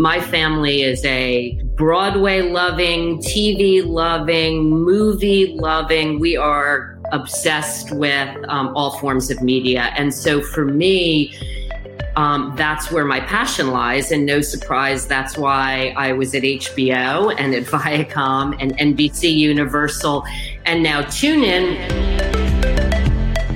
My 0.00 0.18
family 0.18 0.80
is 0.80 1.04
a 1.04 1.60
Broadway 1.76 2.40
loving, 2.40 3.18
TV 3.18 3.86
loving, 3.86 4.70
movie 4.70 5.54
loving. 5.58 6.18
We 6.18 6.38
are 6.38 6.98
obsessed 7.12 7.94
with 7.94 8.34
um, 8.48 8.74
all 8.74 8.98
forms 8.98 9.30
of 9.30 9.42
media. 9.42 9.92
And 9.98 10.14
so 10.14 10.40
for 10.40 10.64
me, 10.64 11.36
um, 12.16 12.54
that's 12.56 12.90
where 12.90 13.04
my 13.04 13.20
passion 13.20 13.72
lies. 13.72 14.10
And 14.10 14.24
no 14.24 14.40
surprise, 14.40 15.06
that's 15.06 15.36
why 15.36 15.92
I 15.98 16.14
was 16.14 16.34
at 16.34 16.44
HBO 16.44 17.34
and 17.38 17.54
at 17.54 17.64
Viacom 17.66 18.56
and 18.58 18.72
NBC 18.78 19.30
Universal 19.30 20.24
and 20.64 20.82
now 20.82 21.02
TuneIn. 21.02 22.29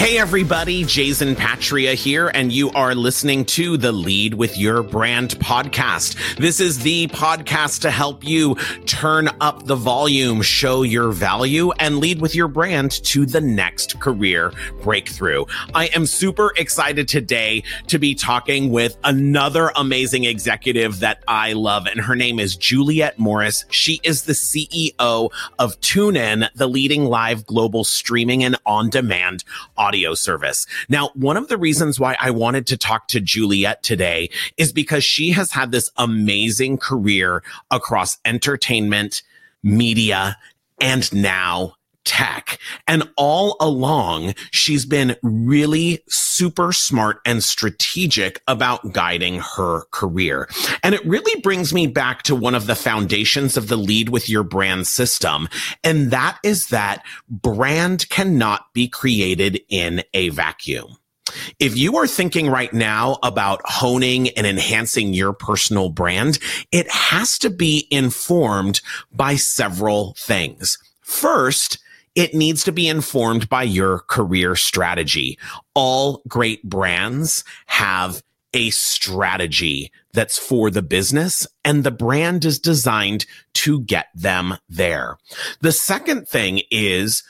Hey 0.00 0.16
everybody, 0.16 0.82
Jason 0.84 1.36
Patria 1.36 1.92
here, 1.92 2.28
and 2.28 2.50
you 2.50 2.70
are 2.70 2.94
listening 2.94 3.44
to 3.44 3.76
the 3.76 3.92
Lead 3.92 4.32
with 4.32 4.56
Your 4.56 4.82
Brand 4.82 5.38
podcast. 5.40 6.36
This 6.38 6.58
is 6.58 6.78
the 6.78 7.08
podcast 7.08 7.82
to 7.82 7.90
help 7.90 8.24
you 8.24 8.54
turn 8.86 9.28
up 9.42 9.66
the 9.66 9.76
volume, 9.76 10.40
show 10.40 10.84
your 10.84 11.12
value, 11.12 11.70
and 11.72 11.98
lead 11.98 12.22
with 12.22 12.34
your 12.34 12.48
brand 12.48 12.92
to 13.04 13.26
the 13.26 13.42
next 13.42 14.00
career 14.00 14.54
breakthrough. 14.80 15.44
I 15.74 15.88
am 15.88 16.06
super 16.06 16.54
excited 16.56 17.06
today 17.06 17.62
to 17.88 17.98
be 17.98 18.14
talking 18.14 18.70
with 18.70 18.96
another 19.04 19.70
amazing 19.76 20.24
executive 20.24 21.00
that 21.00 21.22
I 21.28 21.52
love, 21.52 21.86
and 21.86 22.00
her 22.00 22.16
name 22.16 22.40
is 22.40 22.56
Juliet 22.56 23.18
Morris. 23.18 23.66
She 23.68 24.00
is 24.02 24.22
the 24.22 24.32
CEO 24.32 25.30
of 25.58 25.78
TuneIn, 25.82 26.48
the 26.54 26.68
leading 26.68 27.04
live 27.04 27.44
global 27.44 27.84
streaming 27.84 28.42
and 28.42 28.56
on 28.64 28.88
demand 28.88 29.44
audio 29.90 30.14
service. 30.14 30.68
Now, 30.88 31.10
one 31.14 31.36
of 31.36 31.48
the 31.48 31.58
reasons 31.58 31.98
why 31.98 32.16
I 32.20 32.30
wanted 32.30 32.64
to 32.68 32.76
talk 32.76 33.08
to 33.08 33.18
Juliet 33.18 33.82
today 33.82 34.30
is 34.56 34.72
because 34.72 35.02
she 35.02 35.32
has 35.32 35.50
had 35.50 35.72
this 35.72 35.90
amazing 35.96 36.78
career 36.78 37.42
across 37.72 38.16
entertainment, 38.24 39.24
media, 39.64 40.36
and 40.80 41.12
now 41.12 41.74
tech. 42.10 42.58
And 42.88 43.08
all 43.16 43.56
along, 43.60 44.34
she's 44.50 44.84
been 44.84 45.14
really 45.22 46.02
super 46.08 46.72
smart 46.72 47.20
and 47.24 47.40
strategic 47.40 48.42
about 48.48 48.92
guiding 48.92 49.38
her 49.56 49.82
career. 49.92 50.48
And 50.82 50.92
it 50.92 51.06
really 51.06 51.40
brings 51.40 51.72
me 51.72 51.86
back 51.86 52.24
to 52.24 52.34
one 52.34 52.56
of 52.56 52.66
the 52.66 52.74
foundations 52.74 53.56
of 53.56 53.68
the 53.68 53.76
lead 53.76 54.08
with 54.08 54.28
your 54.28 54.42
brand 54.42 54.88
system. 54.88 55.48
And 55.84 56.10
that 56.10 56.38
is 56.42 56.66
that 56.68 57.04
brand 57.28 58.08
cannot 58.08 58.74
be 58.74 58.88
created 58.88 59.60
in 59.68 60.02
a 60.12 60.30
vacuum. 60.30 60.96
If 61.60 61.76
you 61.76 61.96
are 61.96 62.08
thinking 62.08 62.48
right 62.48 62.72
now 62.72 63.18
about 63.22 63.60
honing 63.64 64.30
and 64.30 64.48
enhancing 64.48 65.14
your 65.14 65.32
personal 65.32 65.90
brand, 65.90 66.40
it 66.72 66.90
has 66.90 67.38
to 67.38 67.50
be 67.50 67.86
informed 67.92 68.80
by 69.12 69.36
several 69.36 70.16
things. 70.18 70.76
First, 71.02 71.78
it 72.14 72.34
needs 72.34 72.64
to 72.64 72.72
be 72.72 72.88
informed 72.88 73.48
by 73.48 73.62
your 73.62 74.00
career 74.00 74.56
strategy. 74.56 75.38
All 75.74 76.22
great 76.28 76.68
brands 76.68 77.44
have 77.66 78.22
a 78.52 78.70
strategy 78.70 79.92
that's 80.12 80.36
for 80.36 80.70
the 80.70 80.82
business 80.82 81.46
and 81.64 81.84
the 81.84 81.90
brand 81.90 82.44
is 82.44 82.58
designed 82.58 83.24
to 83.54 83.80
get 83.82 84.08
them 84.14 84.56
there. 84.68 85.18
The 85.60 85.72
second 85.72 86.26
thing 86.26 86.62
is 86.70 87.22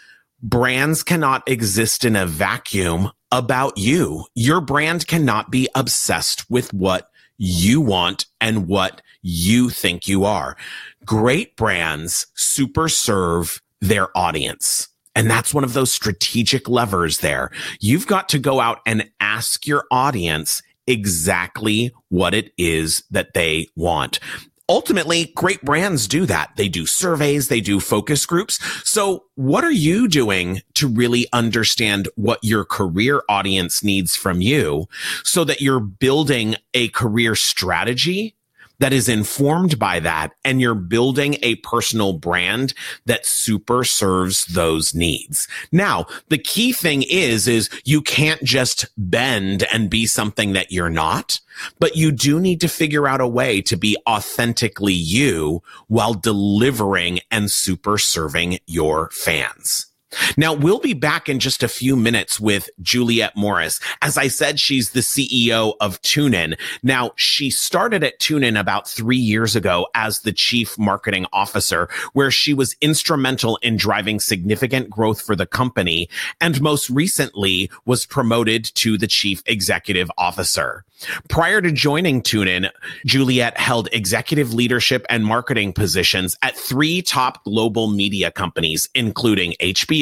brands 0.43 1.03
cannot 1.03 1.47
exist 1.47 2.05
in 2.05 2.17
a 2.17 2.27
vacuum 2.27 3.11
about 3.31 3.77
you. 3.77 4.25
Your 4.35 4.61
brand 4.61 5.07
cannot 5.07 5.51
be 5.51 5.69
obsessed 5.75 6.51
with 6.51 6.73
what 6.73 7.11
you 7.37 7.81
want 7.81 8.27
and 8.41 8.67
what 8.67 9.03
you 9.23 9.69
think 9.69 10.09
you 10.09 10.25
are. 10.25 10.57
Great 11.05 11.57
brands 11.57 12.27
super 12.35 12.89
serve 12.89 13.61
their 13.81 14.17
audience. 14.17 14.89
And 15.15 15.31
that's 15.31 15.53
one 15.53 15.65
of 15.65 15.73
those 15.73 15.93
strategic 15.93 16.69
levers 16.69 17.19
there. 17.19 17.51
You've 17.81 18.07
got 18.07 18.29
to 18.31 18.39
go 18.39 18.61
out 18.61 18.81
and 18.87 19.11
ask 19.21 19.67
your 19.67 19.85
audience 19.91 20.63
exactly 20.87 21.93
what 22.09 22.35
it 22.35 22.53
is 22.57 23.03
that 23.11 23.35
they 23.35 23.67
want. 23.77 24.21
Ultimately, 24.69 25.33
great 25.35 25.61
brands 25.63 26.07
do 26.07 26.27
that. 26.27 26.53
They 26.57 26.69
do 26.69 26.87
surveys, 26.87 27.49
they 27.49 27.61
do 27.61 27.81
focus 27.81 28.25
groups. 28.25 28.61
So 28.89 29.25
what 29.35 29.65
are 29.65 29.73
you 29.73 30.07
doing 30.07 30.63
to 30.75 30.87
really 30.87 31.27
understand 31.33 32.09
what 32.15 32.39
your 32.43 32.65
career 32.65 33.23
audience 33.29 33.83
needs 33.83 34.15
from 34.15 34.41
you 34.41 34.87
so 35.25 35.43
that 35.43 35.61
you're 35.61 35.81
building 35.81 36.55
a 36.73 36.87
career 36.91 37.35
strategy 37.35 38.37
that 38.81 38.93
is 38.93 39.09
informed 39.09 39.79
by 39.79 40.01
that 40.01 40.33
and 40.45 40.61
you're 40.61 40.75
building 40.75 41.37
a 41.43 41.55
personal 41.57 42.15
brand 42.15 42.75
that 43.07 43.25
super 43.25 43.85
serves 43.85 44.47
those 44.47 44.95
needs. 44.95 45.47
Now, 45.71 46.07
the 46.29 46.39
key 46.39 46.73
thing 46.73 47.05
is, 47.09 47.47
is 47.47 47.71
you 47.85 48.03
can't 48.03 48.43
just 48.43 48.87
bend 48.97 49.65
and 49.73 49.89
be 49.89 50.07
something 50.07 50.53
that 50.55 50.73
you're 50.73 50.91
not, 50.91 51.41
but 51.79 51.97
you 51.97 52.11
do 52.11 52.41
need 52.41 52.61
to 52.63 52.69
figure 52.69 53.07
out 53.07 53.21
a 53.21 53.29
way 53.29 53.61
to 53.63 53.77
be 53.77 53.97
authentically 54.09 54.95
you 54.95 55.63
while 55.89 56.15
delivering 56.15 57.21
and 57.31 57.51
super 57.51 57.99
serving 57.99 58.59
your 58.67 59.11
fans. 59.11 59.90
Now, 60.37 60.53
we'll 60.53 60.81
be 60.81 60.95
back 60.95 61.29
in 61.29 61.39
just 61.39 61.63
a 61.63 61.69
few 61.69 61.97
minutes 61.97 62.41
with 62.41 62.69
Juliet 62.81 63.37
Morris. 63.37 63.81
As 64.03 64.19
I 64.19 64.29
said, 64.29 64.59
she's 64.59 64.91
the 64.91 65.01
CEO 65.01 65.75
of 65.81 66.01
TuneIn. 66.03 66.59
Now, 66.83 67.13
she 67.17 67.51
started 67.51 68.03
at 68.03 68.19
TuneIn 68.19 68.59
about 68.59 68.89
three 68.89 69.17
years 69.17 69.55
ago 69.55 69.87
as 69.95 70.21
the 70.21 70.33
chief 70.33 70.79
marketing 70.79 71.27
officer, 71.33 71.89
where 72.13 72.31
she 72.31 72.55
was 72.55 72.77
instrumental 72.81 73.57
in 73.63 73.77
driving 73.77 74.21
significant 74.21 74.91
growth 74.91 75.21
for 75.21 75.37
the 75.37 75.47
company 75.47 76.09
and 76.41 76.61
most 76.61 76.91
recently 76.91 77.71
was 77.85 78.07
promoted 78.07 78.65
to 78.65 78.99
the 78.99 79.07
chief 79.07 79.43
executive 79.47 80.11
officer. 80.19 80.85
Prior 81.29 81.63
to 81.63 81.73
joining 81.73 82.23
TuneIn, 82.23 82.71
Juliet 83.07 83.59
held 83.59 83.89
executive 83.93 84.53
leadership 84.53 85.07
and 85.09 85.25
marketing 85.25 85.73
positions 85.73 86.37
at 86.43 86.57
three 86.57 87.01
top 87.01 87.43
global 87.45 87.89
media 87.89 88.31
companies, 88.31 88.89
including 88.95 89.55
HBO, 89.61 90.00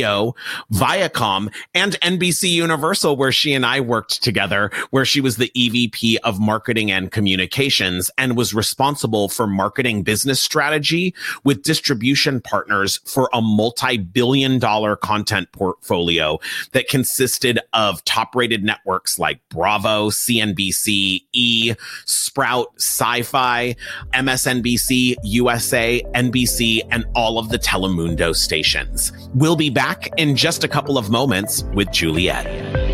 Viacom, 0.72 1.52
and 1.74 1.98
NBC 2.00 2.50
Universal, 2.50 3.16
where 3.16 3.32
she 3.32 3.54
and 3.54 3.64
I 3.64 3.80
worked 3.80 4.22
together, 4.22 4.70
where 4.90 5.04
she 5.04 5.20
was 5.20 5.36
the 5.36 5.50
EVP 5.56 6.16
of 6.24 6.40
marketing 6.40 6.90
and 6.90 7.10
communications 7.10 8.10
and 8.18 8.36
was 8.36 8.54
responsible 8.54 9.28
for 9.28 9.46
marketing 9.46 10.02
business 10.02 10.42
strategy 10.42 11.14
with 11.44 11.62
distribution 11.62 12.40
partners 12.40 13.00
for 13.04 13.28
a 13.32 13.40
multi-billion 13.40 14.58
dollar 14.58 14.96
content 14.96 15.50
portfolio 15.52 16.38
that 16.72 16.88
consisted 16.88 17.58
of 17.72 18.04
top 18.04 18.34
rated 18.34 18.62
networks 18.62 19.18
like 19.18 19.40
Bravo, 19.48 20.10
CNBC, 20.10 21.22
E, 21.32 21.74
Sprout, 22.04 22.68
Sci-Fi, 22.76 23.74
MSNBC, 24.14 25.16
USA, 25.22 26.02
NBC, 26.14 26.80
and 26.90 27.04
all 27.14 27.38
of 27.38 27.48
the 27.48 27.58
Telemundo 27.58 28.34
stations. 28.34 29.12
We'll 29.34 29.56
be 29.56 29.70
back 29.70 29.87
in 30.16 30.36
just 30.36 30.64
a 30.64 30.68
couple 30.68 30.98
of 30.98 31.10
moments 31.10 31.62
with 31.74 31.90
Juliet. 31.92 32.87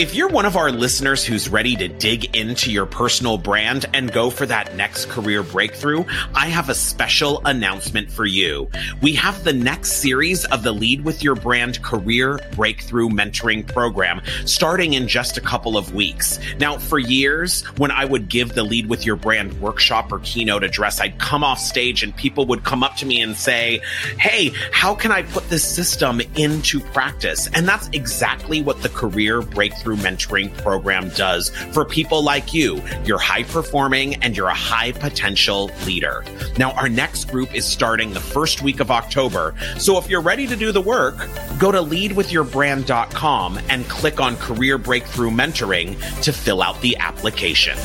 If 0.00 0.14
you're 0.14 0.30
one 0.30 0.46
of 0.46 0.56
our 0.56 0.72
listeners 0.72 1.26
who's 1.26 1.50
ready 1.50 1.76
to 1.76 1.86
dig 1.86 2.34
into 2.34 2.72
your 2.72 2.86
personal 2.86 3.36
brand 3.36 3.84
and 3.92 4.10
go 4.10 4.30
for 4.30 4.46
that 4.46 4.74
next 4.74 5.10
career 5.10 5.42
breakthrough, 5.42 6.06
I 6.34 6.46
have 6.46 6.70
a 6.70 6.74
special 6.74 7.42
announcement 7.44 8.10
for 8.10 8.24
you. 8.24 8.70
We 9.02 9.12
have 9.16 9.44
the 9.44 9.52
next 9.52 10.00
series 10.00 10.46
of 10.46 10.62
the 10.62 10.72
Lead 10.72 11.04
with 11.04 11.22
Your 11.22 11.34
Brand 11.34 11.82
Career 11.82 12.40
Breakthrough 12.52 13.10
Mentoring 13.10 13.68
Program 13.68 14.22
starting 14.46 14.94
in 14.94 15.06
just 15.06 15.36
a 15.36 15.42
couple 15.42 15.76
of 15.76 15.92
weeks. 15.92 16.38
Now, 16.58 16.78
for 16.78 16.98
years, 16.98 17.60
when 17.76 17.90
I 17.90 18.06
would 18.06 18.30
give 18.30 18.54
the 18.54 18.64
Lead 18.64 18.86
with 18.86 19.04
Your 19.04 19.16
Brand 19.16 19.60
workshop 19.60 20.10
or 20.12 20.20
keynote 20.20 20.64
address, 20.64 20.98
I'd 20.98 21.18
come 21.18 21.44
off 21.44 21.58
stage 21.58 22.02
and 22.02 22.16
people 22.16 22.46
would 22.46 22.64
come 22.64 22.82
up 22.82 22.96
to 22.96 23.06
me 23.06 23.20
and 23.20 23.36
say, 23.36 23.82
Hey, 24.18 24.52
how 24.72 24.94
can 24.94 25.12
I 25.12 25.24
put 25.24 25.50
this 25.50 25.62
system 25.62 26.22
into 26.36 26.80
practice? 26.80 27.50
And 27.52 27.68
that's 27.68 27.90
exactly 27.92 28.62
what 28.62 28.80
the 28.80 28.88
Career 28.88 29.42
Breakthrough 29.42 29.89
Mentoring 29.96 30.56
Program 30.58 31.08
does 31.10 31.50
for 31.72 31.84
people 31.84 32.22
like 32.22 32.54
you. 32.54 32.82
You're 33.04 33.18
high 33.18 33.44
performing 33.44 34.16
and 34.22 34.36
you're 34.36 34.48
a 34.48 34.54
high 34.54 34.92
potential 34.92 35.70
leader. 35.86 36.24
Now, 36.58 36.72
our 36.72 36.88
next 36.88 37.30
group 37.30 37.54
is 37.54 37.64
starting 37.64 38.12
the 38.12 38.20
first 38.20 38.62
week 38.62 38.80
of 38.80 38.90
October. 38.90 39.54
So 39.78 39.98
if 39.98 40.08
you're 40.08 40.20
ready 40.20 40.46
to 40.46 40.56
do 40.56 40.72
the 40.72 40.80
work, 40.80 41.16
go 41.58 41.72
to 41.72 41.78
leadwithyourbrand.com 41.78 43.60
and 43.68 43.88
click 43.88 44.20
on 44.20 44.36
Career 44.36 44.78
Breakthrough 44.78 45.30
Mentoring 45.30 45.98
to 46.22 46.32
fill 46.32 46.62
out 46.62 46.80
the 46.80 46.96
application. 46.98 47.76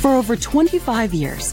For 0.00 0.14
over 0.14 0.36
25 0.36 1.12
years, 1.12 1.52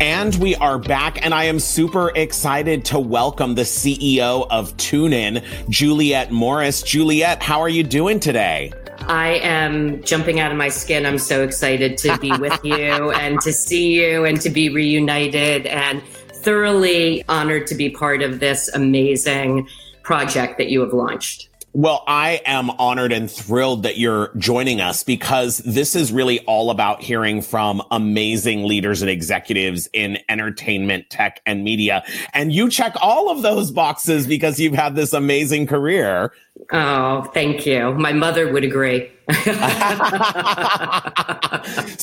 And 0.00 0.32
we 0.36 0.54
are 0.54 0.78
back, 0.78 1.24
and 1.24 1.34
I 1.34 1.44
am 1.44 1.58
super 1.58 2.12
excited 2.14 2.84
to 2.86 3.00
welcome 3.00 3.56
the 3.56 3.62
CEO 3.62 4.46
of 4.48 4.76
TuneIn, 4.76 5.68
Juliet 5.68 6.30
Morris. 6.30 6.82
Juliet, 6.82 7.42
how 7.42 7.60
are 7.60 7.68
you 7.68 7.82
doing 7.82 8.20
today? 8.20 8.72
I 9.08 9.40
am 9.42 10.00
jumping 10.04 10.38
out 10.38 10.52
of 10.52 10.56
my 10.56 10.68
skin. 10.68 11.04
I'm 11.04 11.18
so 11.18 11.42
excited 11.42 11.98
to 11.98 12.16
be 12.18 12.30
with 12.36 12.56
you 12.64 13.10
and 13.10 13.40
to 13.40 13.52
see 13.52 14.00
you 14.00 14.24
and 14.24 14.40
to 14.40 14.50
be 14.50 14.68
reunited 14.68 15.66
and 15.66 16.00
thoroughly 16.02 17.24
honored 17.28 17.66
to 17.66 17.74
be 17.74 17.90
part 17.90 18.22
of 18.22 18.38
this 18.38 18.68
amazing 18.68 19.68
project 20.04 20.58
that 20.58 20.68
you 20.68 20.80
have 20.80 20.92
launched. 20.92 21.47
Well, 21.74 22.02
I 22.06 22.40
am 22.46 22.70
honored 22.70 23.12
and 23.12 23.30
thrilled 23.30 23.82
that 23.82 23.98
you're 23.98 24.30
joining 24.38 24.80
us 24.80 25.02
because 25.02 25.58
this 25.58 25.94
is 25.94 26.10
really 26.10 26.40
all 26.40 26.70
about 26.70 27.02
hearing 27.02 27.42
from 27.42 27.82
amazing 27.90 28.64
leaders 28.64 29.02
and 29.02 29.10
executives 29.10 29.88
in 29.92 30.18
entertainment, 30.30 31.10
tech, 31.10 31.42
and 31.44 31.64
media. 31.64 32.02
And 32.32 32.52
you 32.52 32.70
check 32.70 32.94
all 33.02 33.30
of 33.30 33.42
those 33.42 33.70
boxes 33.70 34.26
because 34.26 34.58
you've 34.58 34.74
had 34.74 34.96
this 34.96 35.12
amazing 35.12 35.66
career. 35.66 36.32
Oh, 36.72 37.22
thank 37.34 37.66
you. 37.66 37.92
My 37.94 38.14
mother 38.14 38.50
would 38.50 38.64
agree. 38.64 39.10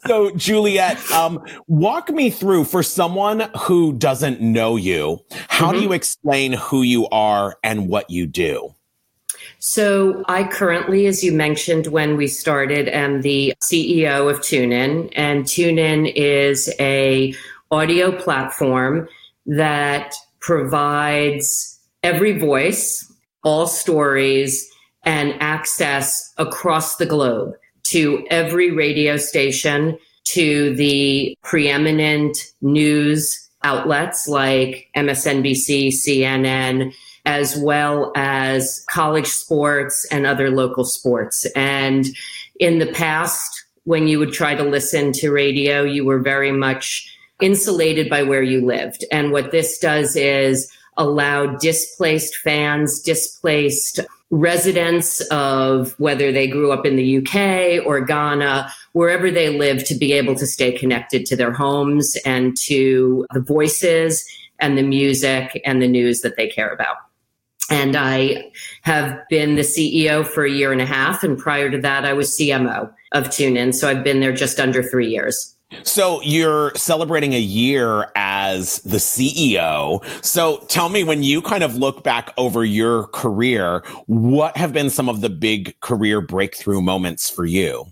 so, 0.06 0.30
Juliet, 0.36 1.12
um, 1.12 1.44
walk 1.68 2.10
me 2.10 2.30
through 2.30 2.66
for 2.66 2.84
someone 2.84 3.50
who 3.62 3.94
doesn't 3.94 4.42
know 4.42 4.76
you, 4.76 5.26
how 5.50 5.70
mm-hmm. 5.70 5.78
do 5.78 5.84
you 5.84 5.94
explain 5.94 6.54
who 6.54 6.84
you 6.84 7.08
are 7.10 7.58
and 7.64 7.90
what 7.90 8.12
you 8.12 8.28
do? 8.28 8.76
So 9.68 10.24
I 10.28 10.44
currently, 10.44 11.08
as 11.08 11.24
you 11.24 11.32
mentioned 11.32 11.88
when 11.88 12.18
we 12.18 12.28
started, 12.28 12.88
am 12.88 13.22
the 13.22 13.56
CEO 13.64 14.30
of 14.30 14.42
TuneIn, 14.42 15.12
and 15.16 15.44
TuneIn 15.44 16.14
is 16.16 16.72
a 16.80 17.34
audio 17.72 18.12
platform 18.12 19.10
that 19.48 20.14
provides 20.40 21.80
every 22.04 22.38
voice, 22.38 23.12
all 23.44 23.66
stories, 23.66 24.70
and 25.02 25.34
access 25.40 26.32
across 26.38 26.98
the 26.98 27.08
globe 27.08 27.56
to 27.86 28.24
every 28.30 28.70
radio 28.70 29.18
station, 29.18 29.98
to 30.26 30.76
the 30.76 31.36
preeminent 31.42 32.38
news 32.62 33.50
outlets 33.64 34.28
like 34.28 34.90
MSNBC, 34.96 35.88
CNN, 35.88 36.94
as 37.26 37.58
well 37.58 38.12
as 38.16 38.86
college 38.90 39.28
sports 39.28 40.06
and 40.12 40.26
other 40.26 40.50
local 40.50 40.84
sports. 40.84 41.46
And 41.56 42.06
in 42.60 42.80
the 42.80 42.92
past, 42.92 43.64
when 43.84 44.08
you 44.08 44.20
would 44.20 44.34
try 44.34 44.56
to 44.56 44.64
listen 44.64 45.12
to 45.14 45.32
radio, 45.32 45.84
you 45.84 46.06
were 46.06 46.20
very 46.20 46.52
much 46.52 47.12
insulated 47.42 48.10
by 48.10 48.24
where 48.24 48.44
you 48.44 48.66
lived. 48.66 49.06
And 49.12 49.32
what 49.32 49.52
this 49.52 49.80
does 49.80 50.16
is 50.16 50.72
allow 50.98 51.46
displaced 51.58 52.36
fans, 52.38 53.02
displaced 53.02 54.00
residents 54.32 55.22
of 55.32 55.94
whether 56.00 56.32
they 56.32 56.48
grew 56.48 56.72
up 56.72 56.86
in 56.86 56.96
the 56.96 57.18
UK 57.18 57.86
or 57.86 58.02
Ghana, 58.02 58.72
wherever 58.94 59.30
they 59.30 59.50
live, 59.50 59.86
to 59.86 59.96
be 59.96 60.14
able 60.14 60.36
to 60.36 60.48
stay 60.48 60.72
connected 60.72 61.26
to 61.28 61.36
their 61.36 61.52
homes 61.52 62.18
and 62.26 62.58
to 62.58 63.26
the 63.34 63.40
voices 63.40 64.26
and 64.60 64.78
the 64.78 64.84
music 64.84 65.62
and 65.66 65.82
the 65.82 65.88
news 65.88 66.22
that 66.22 66.38
they 66.38 66.48
care 66.48 66.70
about. 66.70 66.98
And 67.70 67.96
I 67.96 68.52
have 68.82 69.18
been 69.30 69.56
the 69.56 69.64
CEO 69.64 70.26
for 70.26 70.46
a 70.46 70.52
year 70.52 70.72
and 70.72 70.82
a 70.82 70.86
half. 70.86 71.24
And 71.24 71.38
prior 71.38 71.70
to 71.72 71.80
that, 71.80 72.06
I 72.06 72.14
was 72.14 72.30
CMO 72.30 72.92
of 73.14 73.26
TuneIn. 73.26 73.74
So 73.74 73.90
I've 73.90 74.04
been 74.04 74.20
there 74.20 74.34
just 74.34 74.60
under 74.60 74.84
three 74.84 75.10
years. 75.10 75.56
So 75.84 76.22
you're 76.22 76.74
celebrating 76.76 77.34
a 77.34 77.40
year 77.40 78.12
as 78.16 78.80
the 78.84 78.98
CEO. 78.98 80.04
So 80.24 80.58
tell 80.68 80.90
me, 80.90 81.04
when 81.04 81.24
you 81.24 81.42
kind 81.42 81.64
of 81.64 81.76
look 81.76 82.04
back 82.04 82.34
over 82.38 82.64
your 82.64 83.08
career, 83.08 83.84
what 84.06 84.56
have 84.58 84.72
been 84.72 84.90
some 84.90 85.10
of 85.10 85.22
the 85.22 85.30
big 85.30 85.80
career 85.82 86.22
breakthrough 86.22 86.82
moments 86.82 87.30
for 87.30 87.46
you? 87.46 87.86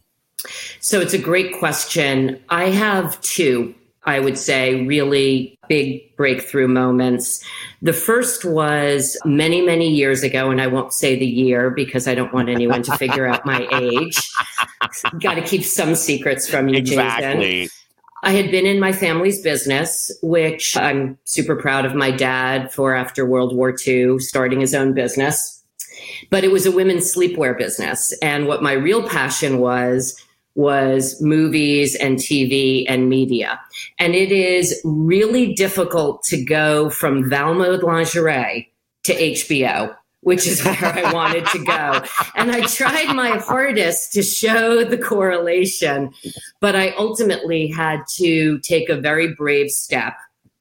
So 0.79 0.99
it's 0.99 1.13
a 1.13 1.19
great 1.19 1.57
question. 1.57 2.39
I 2.49 2.65
have 2.65 3.19
two. 3.21 3.73
I 4.05 4.19
would 4.19 4.37
say, 4.37 4.85
really 4.85 5.57
big 5.69 6.15
breakthrough 6.17 6.67
moments. 6.67 7.43
The 7.81 7.93
first 7.93 8.43
was 8.43 9.17
many, 9.23 9.61
many 9.61 9.89
years 9.89 10.23
ago, 10.23 10.51
and 10.51 10.61
I 10.61 10.67
won't 10.67 10.93
say 10.93 11.17
the 11.17 11.25
year 11.25 11.69
because 11.69 12.07
I 12.07 12.15
don't 12.15 12.33
want 12.33 12.49
anyone 12.49 12.83
to 12.83 12.97
figure 12.97 13.25
out 13.25 13.45
my 13.45 13.65
age. 13.71 14.19
Got 15.19 15.35
to 15.35 15.41
keep 15.41 15.63
some 15.63 15.95
secrets 15.95 16.49
from 16.49 16.67
you, 16.67 16.77
exactly. 16.77 17.61
Jason. 17.63 17.79
I 18.23 18.31
had 18.31 18.51
been 18.51 18.65
in 18.65 18.79
my 18.79 18.93
family's 18.93 19.41
business, 19.41 20.09
which 20.21 20.77
I'm 20.77 21.17
super 21.25 21.57
proud 21.57 21.85
of 21.85 21.93
my 21.93 22.09
dad 22.09 22.71
for 22.71 22.95
after 22.95 23.25
World 23.25 23.55
War 23.55 23.75
II, 23.85 24.19
starting 24.19 24.61
his 24.61 24.73
own 24.73 24.93
business. 24.93 25.61
But 26.29 26.45
it 26.45 26.51
was 26.51 26.65
a 26.65 26.71
women's 26.71 27.13
sleepwear 27.13 27.57
business. 27.57 28.13
And 28.21 28.47
what 28.47 28.63
my 28.63 28.71
real 28.73 29.07
passion 29.07 29.59
was 29.59 30.17
was 30.55 31.19
movies 31.21 31.95
and 31.95 32.17
TV 32.17 32.85
and 32.87 33.09
media. 33.09 33.59
And 33.99 34.13
it 34.13 34.31
is 34.31 34.79
really 34.83 35.53
difficult 35.53 36.23
to 36.25 36.43
go 36.43 36.89
from 36.89 37.29
Valmode 37.29 37.81
lingerie 37.81 38.71
to 39.03 39.13
HBO, 39.13 39.95
which 40.21 40.47
is 40.47 40.63
where 40.63 40.77
I 40.79 41.11
wanted 41.11 41.45
to 41.47 41.63
go. 41.65 42.01
And 42.35 42.51
I 42.51 42.61
tried 42.67 43.13
my 43.15 43.37
hardest 43.37 44.13
to 44.13 44.23
show 44.23 44.83
the 44.83 44.97
correlation, 44.97 46.13
but 46.59 46.75
I 46.75 46.89
ultimately 46.91 47.67
had 47.67 48.01
to 48.17 48.59
take 48.59 48.89
a 48.89 48.95
very 48.95 49.33
brave 49.33 49.71
step, 49.71 50.13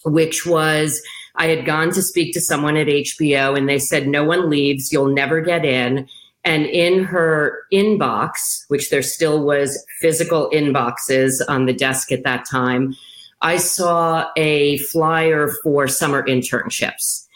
which 0.04 0.46
was 0.46 1.02
I 1.34 1.46
had 1.46 1.64
gone 1.64 1.92
to 1.92 2.02
speak 2.02 2.34
to 2.34 2.40
someone 2.40 2.76
at 2.76 2.86
HBO 2.86 3.56
and 3.56 3.68
they 3.68 3.78
said, 3.78 4.06
no 4.06 4.24
one 4.24 4.50
leaves, 4.50 4.92
you'll 4.92 5.12
never 5.12 5.40
get 5.40 5.64
in 5.64 6.08
and 6.44 6.66
in 6.66 7.04
her 7.04 7.66
inbox, 7.72 8.64
which 8.68 8.90
there 8.90 9.02
still 9.02 9.44
was 9.44 9.84
physical 10.00 10.50
inboxes 10.50 11.40
on 11.48 11.66
the 11.66 11.72
desk 11.72 12.10
at 12.10 12.24
that 12.24 12.44
time, 12.50 12.96
I 13.40 13.56
saw 13.58 14.26
a 14.36 14.78
flyer 14.78 15.48
for 15.62 15.86
summer 15.88 16.22
internships. 16.22 17.26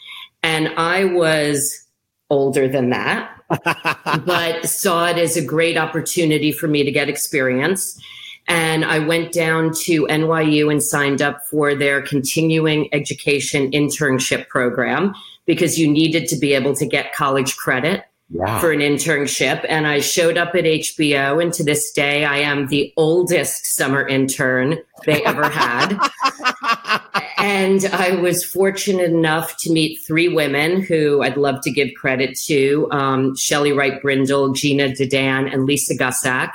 And 0.43 0.69
I 0.77 1.05
was 1.05 1.85
older 2.29 2.67
than 2.67 2.89
that, 2.89 3.31
but 4.25 4.65
saw 4.65 5.07
it 5.07 5.17
as 5.17 5.37
a 5.37 5.45
great 5.45 5.77
opportunity 5.77 6.51
for 6.51 6.67
me 6.67 6.83
to 6.83 6.91
get 6.91 7.09
experience. 7.09 8.01
And 8.49 8.85
I 8.85 8.99
went 8.99 9.33
down 9.33 9.73
to 9.81 10.05
NYU 10.07 10.71
and 10.71 10.81
signed 10.81 11.21
up 11.21 11.45
for 11.49 11.75
their 11.75 12.01
continuing 12.01 12.93
education 12.93 13.71
internship 13.71 14.47
program 14.47 15.13
because 15.45 15.77
you 15.77 15.89
needed 15.89 16.27
to 16.29 16.37
be 16.37 16.53
able 16.53 16.75
to 16.75 16.85
get 16.85 17.13
college 17.13 17.57
credit 17.57 18.05
yeah. 18.29 18.59
for 18.59 18.71
an 18.71 18.79
internship. 18.79 19.65
And 19.67 19.87
I 19.87 19.99
showed 19.99 20.37
up 20.37 20.55
at 20.55 20.63
HBO. 20.63 21.41
And 21.41 21.53
to 21.53 21.63
this 21.63 21.91
day, 21.91 22.25
I 22.25 22.37
am 22.37 22.67
the 22.67 22.93
oldest 22.97 23.65
summer 23.65 24.07
intern 24.07 24.79
they 25.05 25.23
ever 25.23 25.49
had. 25.49 25.97
and 27.37 27.85
I 27.85 28.15
was 28.15 28.43
fortunate 28.43 29.11
enough 29.11 29.57
to 29.57 29.71
meet 29.71 29.99
three 30.05 30.27
women 30.27 30.81
who 30.81 31.21
I'd 31.23 31.37
love 31.37 31.61
to 31.61 31.71
give 31.71 31.89
credit 31.95 32.37
to 32.45 32.87
um, 32.91 33.35
Shelley 33.35 33.71
Wright 33.71 34.01
Brindle, 34.01 34.53
Gina 34.53 34.89
Dedan, 34.89 35.51
and 35.51 35.65
Lisa 35.65 35.95
Gussack, 35.95 36.51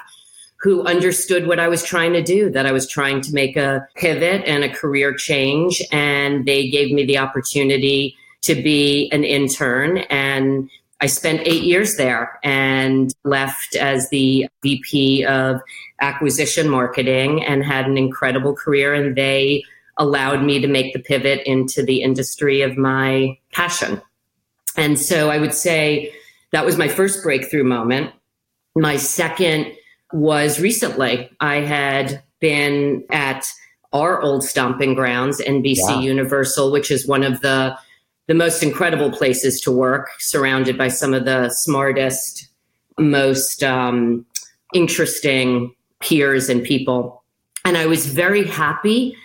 who 0.60 0.84
understood 0.86 1.46
what 1.46 1.58
I 1.58 1.68
was 1.68 1.82
trying 1.82 2.12
to 2.12 2.22
do, 2.22 2.50
that 2.50 2.66
I 2.66 2.72
was 2.72 2.86
trying 2.86 3.20
to 3.22 3.32
make 3.32 3.56
a 3.56 3.86
pivot 3.96 4.44
and 4.46 4.62
a 4.62 4.68
career 4.68 5.14
change. 5.14 5.82
And 5.90 6.46
they 6.46 6.68
gave 6.68 6.92
me 6.92 7.04
the 7.04 7.18
opportunity 7.18 8.16
to 8.42 8.54
be 8.54 9.08
an 9.12 9.24
intern. 9.24 9.98
And 9.98 10.68
I 11.02 11.06
spent 11.06 11.46
eight 11.46 11.64
years 11.64 11.96
there 11.96 12.38
and 12.44 13.12
left 13.24 13.74
as 13.74 14.08
the 14.10 14.46
VP 14.62 15.24
of 15.24 15.60
acquisition 16.00 16.68
marketing 16.68 17.44
and 17.44 17.64
had 17.64 17.86
an 17.86 17.98
incredible 17.98 18.54
career. 18.54 18.94
And 18.94 19.16
they 19.16 19.64
allowed 19.96 20.44
me 20.44 20.60
to 20.60 20.68
make 20.68 20.92
the 20.92 21.00
pivot 21.00 21.42
into 21.44 21.82
the 21.82 22.02
industry 22.02 22.62
of 22.62 22.76
my 22.76 23.36
passion. 23.52 24.00
And 24.76 24.96
so 24.96 25.28
I 25.28 25.38
would 25.38 25.52
say 25.52 26.14
that 26.52 26.64
was 26.64 26.78
my 26.78 26.86
first 26.86 27.24
breakthrough 27.24 27.64
moment. 27.64 28.12
My 28.76 28.96
second 28.96 29.72
was 30.12 30.60
recently. 30.60 31.28
I 31.40 31.56
had 31.56 32.22
been 32.38 33.04
at 33.10 33.44
our 33.92 34.22
old 34.22 34.44
stomping 34.44 34.94
grounds, 34.94 35.40
NBC 35.40 35.78
yeah. 35.78 36.00
Universal, 36.00 36.70
which 36.70 36.92
is 36.92 37.08
one 37.08 37.24
of 37.24 37.40
the 37.40 37.76
the 38.28 38.34
most 38.34 38.62
incredible 38.62 39.10
places 39.10 39.60
to 39.62 39.72
work, 39.72 40.10
surrounded 40.18 40.78
by 40.78 40.88
some 40.88 41.14
of 41.14 41.24
the 41.24 41.50
smartest, 41.50 42.48
most 42.98 43.62
um, 43.62 44.24
interesting 44.74 45.74
peers 46.00 46.48
and 46.48 46.62
people. 46.62 47.22
And 47.64 47.76
I 47.76 47.86
was 47.86 48.06
very 48.06 48.44
happy 48.44 49.16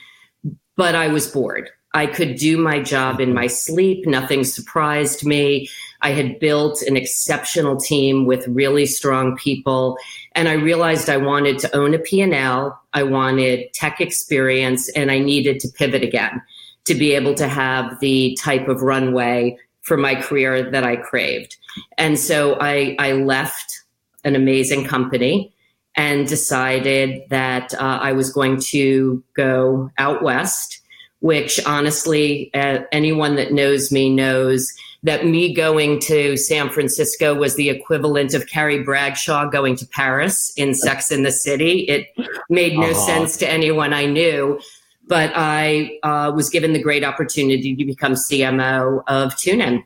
but 0.77 0.95
I 0.95 1.09
was 1.09 1.27
bored. 1.27 1.69
I 1.93 2.05
could 2.05 2.35
do 2.35 2.57
my 2.57 2.79
job 2.81 3.19
in 3.19 3.33
my 3.33 3.47
sleep. 3.47 4.05
Nothing 4.05 4.43
surprised 4.43 5.25
me. 5.25 5.67
I 6.01 6.11
had 6.11 6.39
built 6.39 6.83
an 6.83 6.95
exceptional 6.95 7.77
team 7.77 8.25
with 8.25 8.47
really 8.47 8.85
strong 8.85 9.35
people. 9.35 9.97
And 10.35 10.47
I 10.47 10.53
realized 10.53 11.09
I 11.09 11.17
wanted 11.17 11.57
to 11.59 11.75
own 11.75 11.95
a 11.95 11.99
P&L. 11.99 12.79
I 12.93 13.03
wanted 13.03 13.73
tech 13.73 13.99
experience 13.99 14.89
and 14.89 15.11
I 15.11 15.17
needed 15.17 15.59
to 15.61 15.69
pivot 15.69 16.03
again 16.03 16.41
to 16.87 16.95
be 16.95 17.13
able 17.13 17.35
to 17.35 17.47
have 17.47 17.99
the 17.99 18.37
type 18.41 18.67
of 18.67 18.81
runway 18.81 19.57
for 19.81 19.97
my 19.97 20.15
career 20.15 20.69
that 20.69 20.83
I 20.83 20.97
craved. 20.97 21.55
And 21.97 22.19
so 22.19 22.57
I, 22.59 22.95
I 22.99 23.13
left 23.13 23.83
an 24.23 24.35
amazing 24.35 24.85
company 24.85 25.53
and 25.95 26.27
decided 26.27 27.23
that 27.29 27.73
uh, 27.73 27.99
I 28.01 28.11
was 28.11 28.31
going 28.31 28.59
to 28.67 29.23
go 29.33 29.89
out 29.97 30.21
west, 30.21 30.81
which 31.19 31.59
honestly, 31.65 32.51
uh, 32.53 32.79
anyone 32.91 33.35
that 33.35 33.51
knows 33.51 33.91
me 33.91 34.09
knows 34.09 34.71
that 35.03 35.25
me 35.25 35.53
going 35.53 35.99
to 36.01 36.37
San 36.37 36.69
Francisco 36.69 37.33
was 37.33 37.55
the 37.55 37.69
equivalent 37.69 38.33
of 38.33 38.47
Carrie 38.47 38.83
Bradshaw 38.83 39.49
going 39.49 39.75
to 39.77 39.87
Paris 39.87 40.51
in 40.57 40.73
Sex 40.73 41.11
in 41.11 41.23
the 41.23 41.31
City. 41.31 41.81
It 41.87 42.07
made 42.49 42.77
no 42.77 42.91
uh-huh. 42.91 43.05
sense 43.05 43.37
to 43.37 43.49
anyone 43.49 43.93
I 43.93 44.05
knew. 44.05 44.59
But 45.07 45.31
I 45.35 45.99
uh, 46.03 46.31
was 46.35 46.49
given 46.49 46.73
the 46.73 46.81
great 46.81 47.03
opportunity 47.03 47.75
to 47.75 47.85
become 47.85 48.13
CMO 48.13 49.03
of 49.07 49.33
TuneIn. 49.35 49.83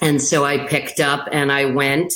And 0.00 0.20
so 0.20 0.44
I 0.44 0.66
picked 0.66 1.00
up 1.00 1.28
and 1.30 1.52
I 1.52 1.66
went 1.66 2.12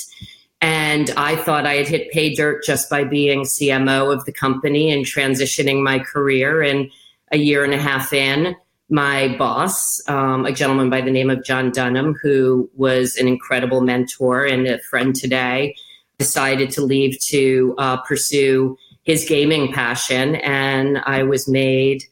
and 0.61 1.09
I 1.17 1.35
thought 1.35 1.65
I 1.65 1.75
had 1.75 1.87
hit 1.87 2.11
pay 2.11 2.33
dirt 2.33 2.63
just 2.63 2.89
by 2.89 3.03
being 3.03 3.43
CMO 3.43 4.13
of 4.13 4.25
the 4.25 4.31
company 4.31 4.91
and 4.91 5.05
transitioning 5.05 5.83
my 5.83 5.99
career. 5.99 6.61
And 6.61 6.91
a 7.31 7.37
year 7.37 7.63
and 7.63 7.73
a 7.73 7.79
half 7.79 8.13
in, 8.13 8.55
my 8.89 9.35
boss, 9.37 10.01
um, 10.09 10.45
a 10.45 10.51
gentleman 10.51 10.89
by 10.89 11.01
the 11.01 11.11
name 11.11 11.29
of 11.29 11.43
John 11.45 11.71
Donham, 11.71 12.13
who 12.21 12.69
was 12.75 13.15
an 13.15 13.27
incredible 13.27 13.81
mentor 13.81 14.45
and 14.45 14.67
a 14.67 14.79
friend 14.79 15.15
today, 15.15 15.75
decided 16.19 16.69
to 16.71 16.81
leave 16.81 17.17
to 17.21 17.73
uh, 17.77 17.97
pursue 18.01 18.77
his 19.03 19.25
gaming 19.25 19.71
passion. 19.71 20.35
And 20.35 20.99
I 21.05 21.23
was 21.23 21.47
made 21.47 22.03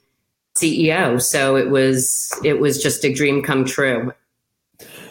CEO. 0.59 1.21
So 1.21 1.55
it 1.55 1.69
was 1.69 2.31
it 2.43 2.59
was 2.59 2.81
just 2.81 3.03
a 3.03 3.13
dream 3.13 3.41
come 3.41 3.65
true. 3.65 4.11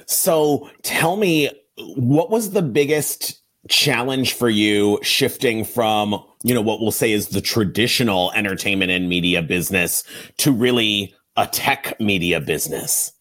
So 0.07 0.71
tell 0.83 1.17
me 1.17 1.51
what 1.97 2.31
was 2.31 2.51
the 2.51 2.63
biggest 2.63 3.41
challenge 3.69 4.33
for 4.33 4.49
you 4.49 4.99
shifting 5.03 5.65
from, 5.65 6.23
you 6.43 6.55
know, 6.55 6.61
what 6.61 6.81
we'll 6.81 6.91
say 6.91 7.13
is 7.13 7.29
the 7.29 7.41
traditional 7.41 8.33
entertainment 8.33 8.91
and 8.91 9.09
media 9.09 9.43
business 9.43 10.05
to 10.39 10.51
really 10.53 11.15
a 11.37 11.47
tech 11.47 11.99
media 12.01 12.41
business? 12.41 13.13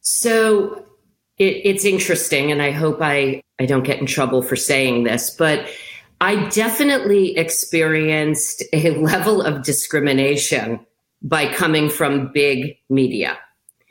So 0.00 0.84
it, 1.38 1.60
it's 1.64 1.84
interesting, 1.84 2.50
and 2.50 2.62
I 2.62 2.70
hope 2.70 2.98
I, 3.00 3.42
I 3.60 3.66
don't 3.66 3.84
get 3.84 3.98
in 3.98 4.06
trouble 4.06 4.42
for 4.42 4.56
saying 4.56 5.04
this, 5.04 5.30
but 5.30 5.68
I 6.20 6.48
definitely 6.50 7.36
experienced 7.36 8.62
a 8.72 8.90
level 8.98 9.42
of 9.42 9.64
discrimination 9.64 10.80
by 11.22 11.52
coming 11.52 11.88
from 11.88 12.32
big 12.32 12.76
media. 12.88 13.38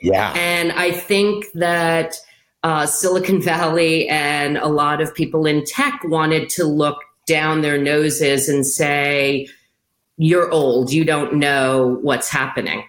Yeah. 0.00 0.32
And 0.36 0.72
I 0.72 0.90
think 0.92 1.46
that 1.54 2.16
uh, 2.62 2.86
Silicon 2.86 3.40
Valley 3.40 4.08
and 4.08 4.56
a 4.58 4.68
lot 4.68 5.00
of 5.00 5.14
people 5.14 5.46
in 5.46 5.64
tech 5.64 6.00
wanted 6.04 6.48
to 6.50 6.64
look 6.64 6.98
down 7.26 7.62
their 7.62 7.78
noses 7.78 8.48
and 8.48 8.66
say, 8.66 9.48
You're 10.16 10.50
old, 10.50 10.92
you 10.92 11.04
don't 11.04 11.34
know 11.34 11.98
what's 12.02 12.28
happening. 12.28 12.84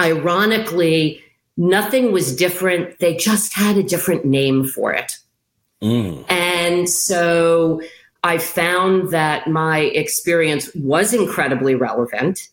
Ironically, 0.00 1.20
nothing 1.56 2.12
was 2.12 2.34
different. 2.34 2.98
They 3.00 3.16
just 3.16 3.52
had 3.52 3.76
a 3.76 3.82
different 3.82 4.24
name 4.24 4.64
for 4.64 4.92
it. 4.92 5.16
Mm. 5.82 6.24
And 6.30 6.88
so 6.88 7.82
I 8.24 8.38
found 8.38 9.10
that 9.10 9.48
my 9.48 9.80
experience 9.80 10.70
was 10.74 11.12
incredibly 11.12 11.74
relevant 11.74 12.48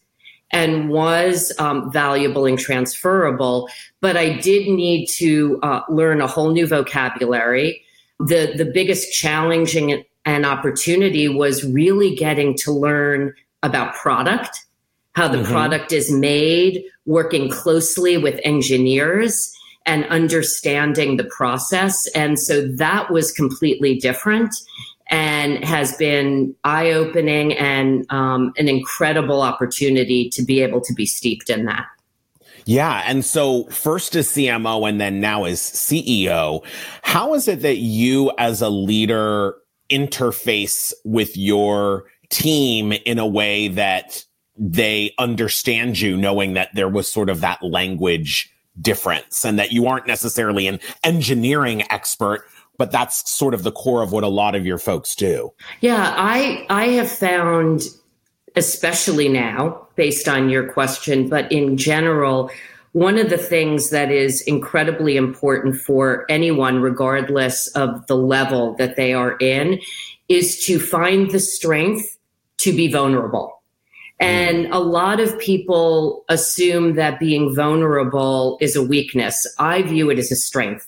and 0.51 0.89
was 0.89 1.51
um, 1.59 1.91
valuable 1.91 2.45
and 2.45 2.59
transferable. 2.59 3.69
But 4.01 4.17
I 4.17 4.37
did 4.37 4.67
need 4.67 5.07
to 5.17 5.59
uh, 5.63 5.81
learn 5.89 6.21
a 6.21 6.27
whole 6.27 6.51
new 6.51 6.67
vocabulary. 6.67 7.81
The, 8.19 8.53
the 8.55 8.65
biggest 8.65 9.11
challenging 9.11 10.03
and 10.25 10.45
opportunity 10.45 11.27
was 11.27 11.63
really 11.63 12.15
getting 12.15 12.55
to 12.59 12.71
learn 12.71 13.33
about 13.63 13.95
product, 13.95 14.65
how 15.13 15.27
the 15.27 15.39
mm-hmm. 15.39 15.51
product 15.51 15.91
is 15.91 16.11
made, 16.11 16.83
working 17.05 17.49
closely 17.49 18.17
with 18.17 18.39
engineers 18.43 19.51
and 19.85 20.05
understanding 20.05 21.17
the 21.17 21.25
process. 21.25 22.07
And 22.15 22.39
so 22.39 22.67
that 22.67 23.11
was 23.11 23.31
completely 23.31 23.99
different 23.99 24.55
and 25.09 25.63
has 25.63 25.95
been 25.97 26.55
eye 26.63 26.91
opening 26.91 27.53
and 27.53 28.05
um, 28.09 28.53
an 28.57 28.67
incredible 28.67 29.41
opportunity 29.41 30.29
to 30.29 30.43
be 30.43 30.62
able 30.62 30.81
to 30.81 30.93
be 30.93 31.05
steeped 31.05 31.50
in 31.50 31.65
that. 31.65 31.85
Yeah. 32.65 33.03
And 33.05 33.24
so 33.24 33.65
first 33.65 34.15
as 34.15 34.27
CMO 34.29 34.89
and 34.89 35.00
then 35.00 35.19
now 35.19 35.43
as 35.43 35.59
CEO, 35.59 36.65
how 37.03 37.35
is 37.35 37.47
it 37.47 37.62
that 37.62 37.77
you 37.77 38.31
as 38.39 38.62
a 38.62 38.69
leader 38.69 39.55
interface 39.91 40.91
with 41.03 41.38
your 41.38 42.05
team 42.29 42.91
in 42.91 43.19
a 43.19 43.27
way 43.27 43.67
that 43.67 44.25
they 44.57 45.13
understand 45.19 46.00
you, 46.00 46.17
knowing 46.17 46.53
that 46.53 46.69
there 46.74 46.89
was 46.89 47.07
sort 47.07 47.29
of 47.29 47.41
that 47.41 47.62
language 47.62 48.51
difference 48.81 49.45
and 49.45 49.59
that 49.59 49.71
you 49.71 49.88
aren't 49.88 50.07
necessarily 50.07 50.67
an 50.67 50.79
engineering 51.03 51.83
expert, 51.91 52.45
but 52.77 52.91
that's 52.91 53.29
sort 53.29 53.53
of 53.53 53.63
the 53.63 53.72
core 53.72 54.01
of 54.01 54.12
what 54.12 54.24
a 54.24 54.27
lot 54.27 54.55
of 54.55 54.65
your 54.65 54.77
folks 54.77 55.15
do. 55.15 55.51
Yeah, 55.82 56.13
I 56.17 56.65
I 56.70 56.86
have 56.88 57.12
found 57.12 57.84
especially 58.55 59.27
now 59.27 59.88
based 59.96 60.27
on 60.27 60.50
your 60.50 60.72
question, 60.72 61.27
but 61.29 61.51
in 61.51 61.77
general, 61.77 62.50
one 62.94 63.17
of 63.17 63.29
the 63.29 63.38
things 63.38 63.89
that 63.89 64.10
is 64.10 64.41
incredibly 64.44 65.17
important 65.17 65.75
for 65.75 66.25
anyone 66.29 66.79
regardless 66.79 67.67
of 67.75 68.08
the 68.08 68.15
level 68.15 68.74
that 68.75 68.96
they 68.96 69.13
are 69.13 69.36
in 69.38 69.82
is 70.29 70.63
to 70.65 70.79
find 70.79 71.32
the 71.32 71.39
strength 71.39 72.17
to 72.58 72.72
be 72.72 72.89
vulnerable. 72.89 73.62
Mm. 74.22 74.25
And 74.25 74.74
a 74.74 74.79
lot 74.79 75.20
of 75.20 75.38
people 75.39 76.24
assume 76.29 76.96
that 76.96 77.20
being 77.20 77.53
vulnerable 77.53 78.58
is 78.62 78.77
a 78.77 78.84
weakness. 78.84 79.46
I 79.60 79.82
view 79.82 80.10
it 80.10 80.17
as 80.17 80.32
a 80.32 80.36
strength. 80.38 80.88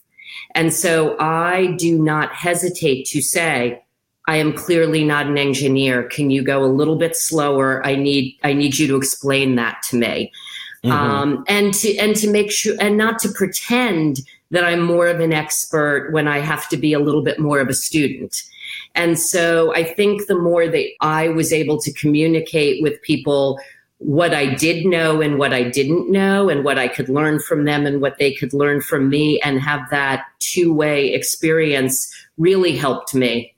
And 0.56 0.74
so 0.74 1.16
I 1.20 1.76
do 1.78 1.98
not 1.98 2.34
hesitate 2.34 3.06
to 3.08 3.22
say, 3.22 3.84
I 4.28 4.38
am 4.38 4.54
clearly 4.54 5.06
not 5.06 5.28
an 5.28 5.38
engineer. 5.38 6.04
Can 6.04 6.30
you 6.30 6.44
go 6.44 6.64
a 6.64 6.68
little 6.68 6.98
bit 6.98 7.16
slower? 7.16 7.86
I 7.86 7.96
need 7.96 8.38
I 8.44 8.54
need 8.54 8.78
you 8.78 8.88
to 8.88 8.98
explain 8.98 9.56
that 9.56 9.82
to 9.90 9.96
me. 9.96 10.32
Mm-hmm. 10.84 10.92
Um, 10.92 11.46
and 11.48 11.74
to 11.76 11.98
and 11.98 12.16
to 12.18 12.30
make 12.30 12.52
sure 12.52 12.76
and 12.80 12.98
not 12.98 13.20
to 13.20 13.30
pretend 13.30 14.20
that 14.52 14.64
I'm 14.64 14.82
more 14.82 15.08
of 15.08 15.20
an 15.20 15.34
expert 15.34 16.12
when 16.12 16.28
I 16.28 16.40
have 16.40 16.68
to 16.70 16.78
be 16.78 16.94
a 16.94 17.00
little 17.00 17.22
bit 17.22 17.40
more 17.40 17.60
of 17.60 17.70
a 17.70 17.74
student. 17.74 18.44
And 18.96 19.18
so 19.18 19.74
I 19.74 19.84
think 19.84 20.28
the 20.28 20.38
more 20.38 20.68
that 20.68 20.86
I 21.02 21.30
was 21.30 21.54
able 21.54 21.80
to 21.82 21.92
communicate 21.94 22.82
with 22.82 23.02
people 23.02 23.60
what 24.00 24.34
I 24.34 24.54
did 24.54 24.86
know 24.86 25.22
and 25.22 25.40
what 25.40 25.54
I 25.54 25.64
didn't 25.64 26.12
know, 26.12 26.50
and 26.50 26.64
what 26.64 26.78
I 26.78 26.88
could 26.88 27.10
learn 27.10 27.40
from 27.40 27.66
them 27.66 27.86
and 27.86 28.02
what 28.02 28.18
they 28.18 28.34
could 28.34 28.54
learn 28.54 28.82
from 28.82 29.10
me, 29.10 29.40
and 29.42 29.60
have 29.60 29.90
that 29.90 30.26
two 30.40 30.74
way 30.74 31.14
experience 31.14 32.14
really 32.38 32.76
helped 32.76 33.16
me. 33.16 33.56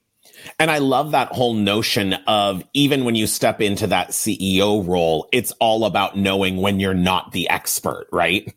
And 0.57 0.71
I 0.71 0.77
love 0.77 1.11
that 1.11 1.29
whole 1.29 1.53
notion 1.53 2.13
of 2.27 2.63
even 2.73 3.05
when 3.05 3.15
you 3.15 3.27
step 3.27 3.61
into 3.61 3.87
that 3.87 4.09
CEO 4.09 4.85
role, 4.85 5.27
it's 5.31 5.51
all 5.59 5.85
about 5.85 6.17
knowing 6.17 6.57
when 6.57 6.79
you're 6.79 6.93
not 6.93 7.31
the 7.31 7.49
expert, 7.49 8.07
right? 8.11 8.53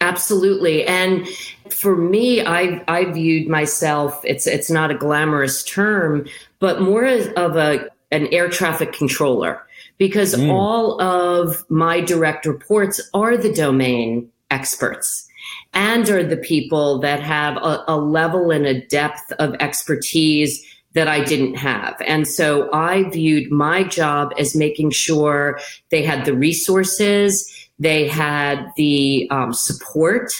Absolutely. 0.00 0.84
And 0.86 1.26
for 1.68 1.94
me, 1.94 2.44
I 2.44 2.82
I 2.88 3.04
viewed 3.04 3.48
myself, 3.48 4.20
it's 4.24 4.46
it's 4.46 4.70
not 4.70 4.90
a 4.90 4.94
glamorous 4.94 5.62
term, 5.62 6.26
but 6.58 6.80
more 6.80 7.04
of 7.04 7.56
a 7.56 7.88
an 8.10 8.26
air 8.28 8.48
traffic 8.48 8.92
controller 8.92 9.62
because 10.00 10.34
mm. 10.34 10.50
all 10.50 11.00
of 11.02 11.62
my 11.68 12.00
direct 12.00 12.46
reports 12.46 13.00
are 13.12 13.36
the 13.36 13.52
domain 13.52 14.26
experts 14.50 15.28
and 15.74 16.08
are 16.08 16.24
the 16.24 16.38
people 16.38 16.98
that 17.00 17.20
have 17.20 17.58
a, 17.58 17.84
a 17.86 17.98
level 17.98 18.50
and 18.50 18.66
a 18.66 18.80
depth 18.86 19.30
of 19.38 19.54
expertise 19.60 20.64
that 20.94 21.06
I 21.06 21.22
didn't 21.22 21.56
have. 21.56 22.00
And 22.06 22.26
so 22.26 22.72
I 22.72 23.10
viewed 23.10 23.52
my 23.52 23.84
job 23.84 24.32
as 24.38 24.56
making 24.56 24.90
sure 24.90 25.60
they 25.90 26.02
had 26.02 26.24
the 26.24 26.34
resources, 26.34 27.48
they 27.78 28.08
had 28.08 28.72
the 28.76 29.28
um, 29.30 29.52
support, 29.52 30.32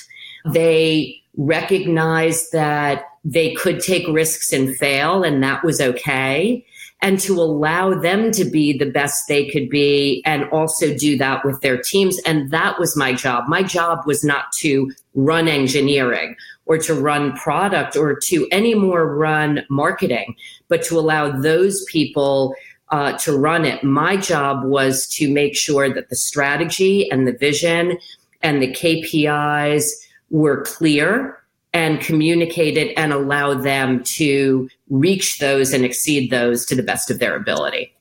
they 0.47 1.21
recognized 1.37 2.51
that 2.53 3.05
they 3.25 3.53
could 3.53 3.81
take 3.81 4.09
risks 4.09 4.55
and 4.55 4.75
fail, 4.75 5.23
and 5.23 5.43
that 5.43 5.63
was 5.63 5.83
okay. 5.83 6.65
And 7.03 7.19
to 7.21 7.41
allow 7.41 7.95
them 7.95 8.31
to 8.33 8.45
be 8.45 8.77
the 8.77 8.91
best 8.91 9.27
they 9.27 9.49
could 9.49 9.71
be 9.71 10.23
and 10.27 10.45
also 10.51 10.95
do 10.95 11.17
that 11.17 11.45
with 11.45 11.61
their 11.63 11.81
teams. 11.81 12.21
And 12.27 12.51
that 12.51 12.79
was 12.79 12.97
my 12.97 13.15
job. 13.15 13.49
My 13.49 13.63
job 13.63 14.01
was 14.07 14.23
not 14.23 14.53
to 14.59 14.93
run 15.15 15.49
engineering 15.49 16.37
or 16.67 16.79
to 16.79 16.95
run 16.95 17.33
product 17.37 17.97
or 17.97 18.15
to 18.15 18.47
any 18.53 18.75
more 18.75 19.17
run 19.17 19.65
marketing, 19.71 20.37
but 20.69 20.83
to 20.85 20.99
allow 20.99 21.31
those 21.31 21.85
people 21.85 22.55
uh, 22.91 23.17
to 23.19 23.37
run 23.37 23.65
it. 23.65 23.83
My 23.83 24.17
job 24.17 24.65
was 24.65 25.07
to 25.09 25.33
make 25.33 25.57
sure 25.57 25.93
that 25.93 26.11
the 26.11 26.17
strategy 26.17 27.11
and 27.11 27.27
the 27.27 27.33
vision 27.33 27.99
and 28.43 28.63
the 28.63 28.73
KPIs 28.73 29.91
were 30.31 30.63
clear 30.63 31.40
and 31.73 32.01
communicate 32.01 32.77
it 32.77 32.93
and 32.97 33.13
allow 33.13 33.55
them 33.55 34.03
to 34.03 34.69
reach 34.89 35.39
those 35.39 35.73
and 35.73 35.85
exceed 35.85 36.31
those 36.31 36.67
to 36.67 36.75
the 36.75 36.83
best 36.83 37.11
of 37.11 37.19
their 37.19 37.37
ability. 37.37 37.93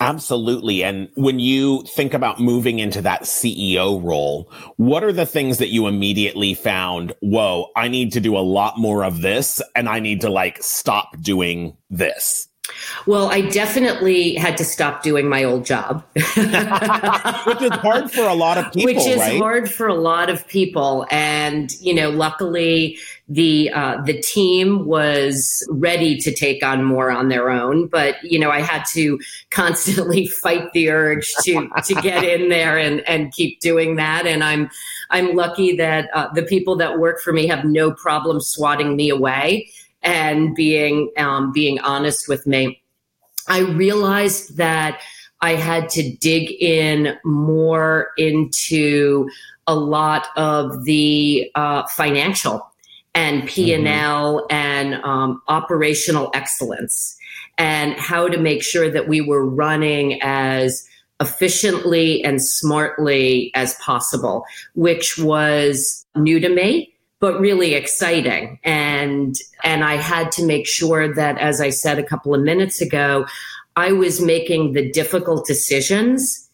Absolutely. 0.00 0.82
And 0.82 1.10
when 1.14 1.38
you 1.38 1.82
think 1.82 2.14
about 2.14 2.40
moving 2.40 2.78
into 2.78 3.02
that 3.02 3.24
CEO 3.24 4.02
role, 4.02 4.50
what 4.76 5.04
are 5.04 5.12
the 5.12 5.26
things 5.26 5.58
that 5.58 5.68
you 5.68 5.86
immediately 5.86 6.54
found? 6.54 7.12
Whoa, 7.20 7.70
I 7.76 7.88
need 7.88 8.12
to 8.12 8.20
do 8.20 8.36
a 8.36 8.40
lot 8.40 8.78
more 8.78 9.04
of 9.04 9.20
this 9.20 9.60
and 9.76 9.90
I 9.90 10.00
need 10.00 10.22
to 10.22 10.30
like 10.30 10.62
stop 10.62 11.20
doing 11.20 11.76
this. 11.90 12.48
Well, 13.06 13.30
I 13.30 13.40
definitely 13.40 14.34
had 14.34 14.56
to 14.58 14.64
stop 14.64 15.02
doing 15.02 15.28
my 15.28 15.44
old 15.44 15.64
job, 15.64 16.04
which 16.14 16.26
is 16.36 17.70
hard 17.70 18.10
for 18.10 18.22
a 18.22 18.34
lot 18.34 18.58
of 18.58 18.64
people. 18.72 18.84
Which 18.84 19.06
is 19.06 19.18
right? 19.18 19.38
hard 19.38 19.70
for 19.70 19.86
a 19.88 19.94
lot 19.94 20.28
of 20.28 20.46
people, 20.46 21.06
and 21.10 21.72
you 21.80 21.94
know, 21.94 22.10
luckily 22.10 22.98
the 23.28 23.70
uh, 23.70 24.02
the 24.02 24.20
team 24.20 24.84
was 24.84 25.66
ready 25.70 26.16
to 26.18 26.32
take 26.32 26.62
on 26.62 26.84
more 26.84 27.10
on 27.10 27.28
their 27.28 27.50
own. 27.50 27.86
But 27.86 28.16
you 28.22 28.38
know, 28.38 28.50
I 28.50 28.60
had 28.60 28.84
to 28.92 29.18
constantly 29.50 30.26
fight 30.42 30.72
the 30.72 30.90
urge 30.90 31.32
to 31.44 31.68
to 31.84 31.94
get 32.02 32.22
in 32.22 32.50
there 32.50 32.76
and 32.76 33.00
and 33.08 33.32
keep 33.32 33.60
doing 33.60 33.96
that. 33.96 34.26
And 34.26 34.44
I'm 34.44 34.70
I'm 35.10 35.34
lucky 35.34 35.74
that 35.76 36.10
uh, 36.14 36.28
the 36.34 36.42
people 36.42 36.76
that 36.76 36.98
work 36.98 37.20
for 37.20 37.32
me 37.32 37.46
have 37.46 37.64
no 37.64 37.92
problem 37.92 38.40
swatting 38.40 38.94
me 38.94 39.08
away 39.08 39.70
and 40.02 40.54
being 40.54 41.10
um, 41.16 41.52
being 41.52 41.78
honest 41.80 42.28
with 42.28 42.46
me. 42.46 42.82
I 43.48 43.60
realized 43.60 44.56
that 44.56 45.00
I 45.40 45.54
had 45.54 45.88
to 45.90 46.16
dig 46.16 46.50
in 46.62 47.18
more 47.24 48.10
into 48.18 49.28
a 49.66 49.74
lot 49.74 50.26
of 50.36 50.84
the 50.84 51.50
uh, 51.54 51.86
financial 51.88 52.66
and 53.14 53.48
P 53.48 53.72
and 53.72 53.88
L 53.88 54.42
mm-hmm. 54.42 54.54
and 54.54 54.94
um, 55.04 55.42
operational 55.48 56.30
excellence, 56.34 57.16
and 57.58 57.94
how 57.94 58.28
to 58.28 58.38
make 58.38 58.62
sure 58.62 58.90
that 58.90 59.08
we 59.08 59.20
were 59.20 59.44
running 59.44 60.20
as 60.22 60.86
efficiently 61.20 62.24
and 62.24 62.42
smartly 62.42 63.50
as 63.54 63.74
possible, 63.74 64.44
which 64.74 65.18
was 65.18 66.06
new 66.16 66.40
to 66.40 66.48
me 66.48 66.89
but 67.20 67.38
really 67.38 67.74
exciting. 67.74 68.58
And, 68.64 69.36
and 69.62 69.84
I 69.84 69.96
had 69.96 70.32
to 70.32 70.46
make 70.46 70.66
sure 70.66 71.14
that, 71.14 71.38
as 71.38 71.60
I 71.60 71.70
said 71.70 71.98
a 71.98 72.02
couple 72.02 72.34
of 72.34 72.40
minutes 72.40 72.80
ago, 72.80 73.26
I 73.76 73.92
was 73.92 74.20
making 74.20 74.72
the 74.72 74.90
difficult 74.90 75.46
decisions 75.46 76.48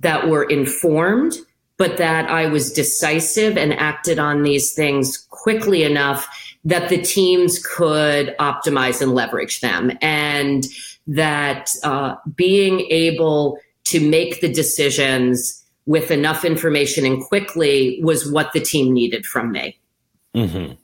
that 0.00 0.28
were 0.28 0.44
informed, 0.44 1.34
but 1.76 1.96
that 1.96 2.30
I 2.30 2.46
was 2.46 2.72
decisive 2.72 3.56
and 3.56 3.72
acted 3.74 4.18
on 4.18 4.42
these 4.42 4.72
things 4.72 5.26
quickly 5.30 5.82
enough 5.82 6.28
that 6.64 6.88
the 6.88 7.02
teams 7.02 7.58
could 7.58 8.36
optimize 8.38 9.02
and 9.02 9.12
leverage 9.12 9.60
them. 9.60 9.90
And 10.00 10.64
that 11.08 11.70
uh, 11.82 12.14
being 12.36 12.80
able 12.90 13.58
to 13.84 14.00
make 14.08 14.40
the 14.40 14.52
decisions 14.52 15.64
with 15.86 16.12
enough 16.12 16.44
information 16.44 17.04
and 17.04 17.20
quickly 17.24 17.98
was 18.04 18.30
what 18.30 18.52
the 18.52 18.60
team 18.60 18.92
needed 18.92 19.26
from 19.26 19.50
me. 19.50 19.76
Mm-hmm. 20.34 20.74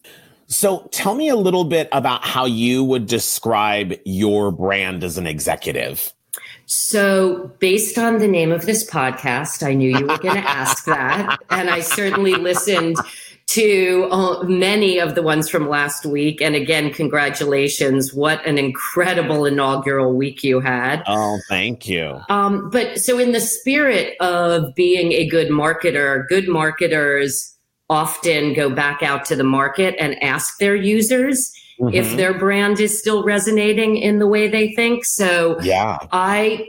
So 0.46 0.88
tell 0.92 1.14
me 1.14 1.28
a 1.28 1.36
little 1.36 1.64
bit 1.64 1.88
about 1.92 2.24
how 2.24 2.46
you 2.46 2.82
would 2.84 3.06
describe 3.06 3.94
your 4.04 4.50
brand 4.50 5.04
as 5.04 5.18
an 5.18 5.26
executive. 5.26 6.12
So, 6.70 7.50
based 7.60 7.96
on 7.96 8.18
the 8.18 8.28
name 8.28 8.52
of 8.52 8.66
this 8.66 8.88
podcast, 8.88 9.66
I 9.66 9.72
knew 9.72 9.88
you 9.88 10.06
were 10.06 10.18
going 10.18 10.36
to 10.36 10.50
ask 10.50 10.84
that. 10.84 11.38
And 11.50 11.70
I 11.70 11.80
certainly 11.80 12.34
listened 12.34 12.96
to 13.46 14.06
uh, 14.10 14.42
many 14.44 14.98
of 14.98 15.14
the 15.14 15.22
ones 15.22 15.48
from 15.48 15.66
last 15.66 16.04
week. 16.04 16.42
And 16.42 16.54
again, 16.54 16.92
congratulations. 16.92 18.12
What 18.12 18.44
an 18.46 18.58
incredible 18.58 19.46
inaugural 19.46 20.14
week 20.14 20.44
you 20.44 20.60
had. 20.60 21.02
Oh, 21.06 21.38
thank 21.48 21.88
you. 21.88 22.20
Um, 22.28 22.68
but 22.68 22.98
so, 22.98 23.18
in 23.18 23.32
the 23.32 23.40
spirit 23.40 24.16
of 24.20 24.74
being 24.74 25.12
a 25.12 25.26
good 25.26 25.48
marketer, 25.48 26.28
good 26.28 26.48
marketers 26.48 27.57
often 27.90 28.52
go 28.54 28.70
back 28.70 29.02
out 29.02 29.24
to 29.26 29.36
the 29.36 29.44
market 29.44 29.94
and 29.98 30.22
ask 30.22 30.58
their 30.58 30.76
users 30.76 31.52
mm-hmm. 31.80 31.94
if 31.94 32.16
their 32.16 32.38
brand 32.38 32.80
is 32.80 32.98
still 32.98 33.24
resonating 33.24 33.96
in 33.96 34.18
the 34.18 34.26
way 34.26 34.48
they 34.48 34.74
think. 34.74 35.04
So 35.04 35.58
yeah. 35.60 35.98
I 36.12 36.68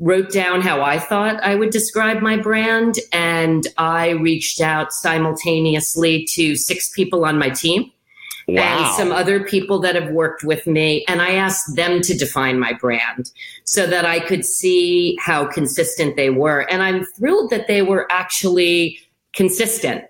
wrote 0.00 0.32
down 0.32 0.60
how 0.60 0.82
I 0.82 0.98
thought 0.98 1.42
I 1.42 1.54
would 1.54 1.70
describe 1.70 2.20
my 2.20 2.36
brand 2.36 2.96
and 3.12 3.66
I 3.78 4.10
reached 4.10 4.60
out 4.60 4.92
simultaneously 4.92 6.26
to 6.32 6.56
six 6.56 6.90
people 6.90 7.24
on 7.24 7.38
my 7.38 7.50
team. 7.50 7.90
Wow. 8.46 8.84
And 8.84 8.94
some 8.96 9.10
other 9.10 9.42
people 9.42 9.78
that 9.80 9.94
have 9.94 10.10
worked 10.10 10.44
with 10.44 10.66
me. 10.66 11.04
And 11.08 11.22
I 11.22 11.30
asked 11.30 11.76
them 11.76 12.02
to 12.02 12.14
define 12.14 12.58
my 12.58 12.74
brand 12.74 13.30
so 13.64 13.86
that 13.86 14.04
I 14.04 14.20
could 14.20 14.44
see 14.44 15.16
how 15.18 15.46
consistent 15.46 16.16
they 16.16 16.28
were. 16.28 16.70
And 16.70 16.82
I'm 16.82 17.06
thrilled 17.16 17.50
that 17.50 17.68
they 17.68 17.80
were 17.80 18.06
actually 18.10 18.98
consistent 19.32 20.04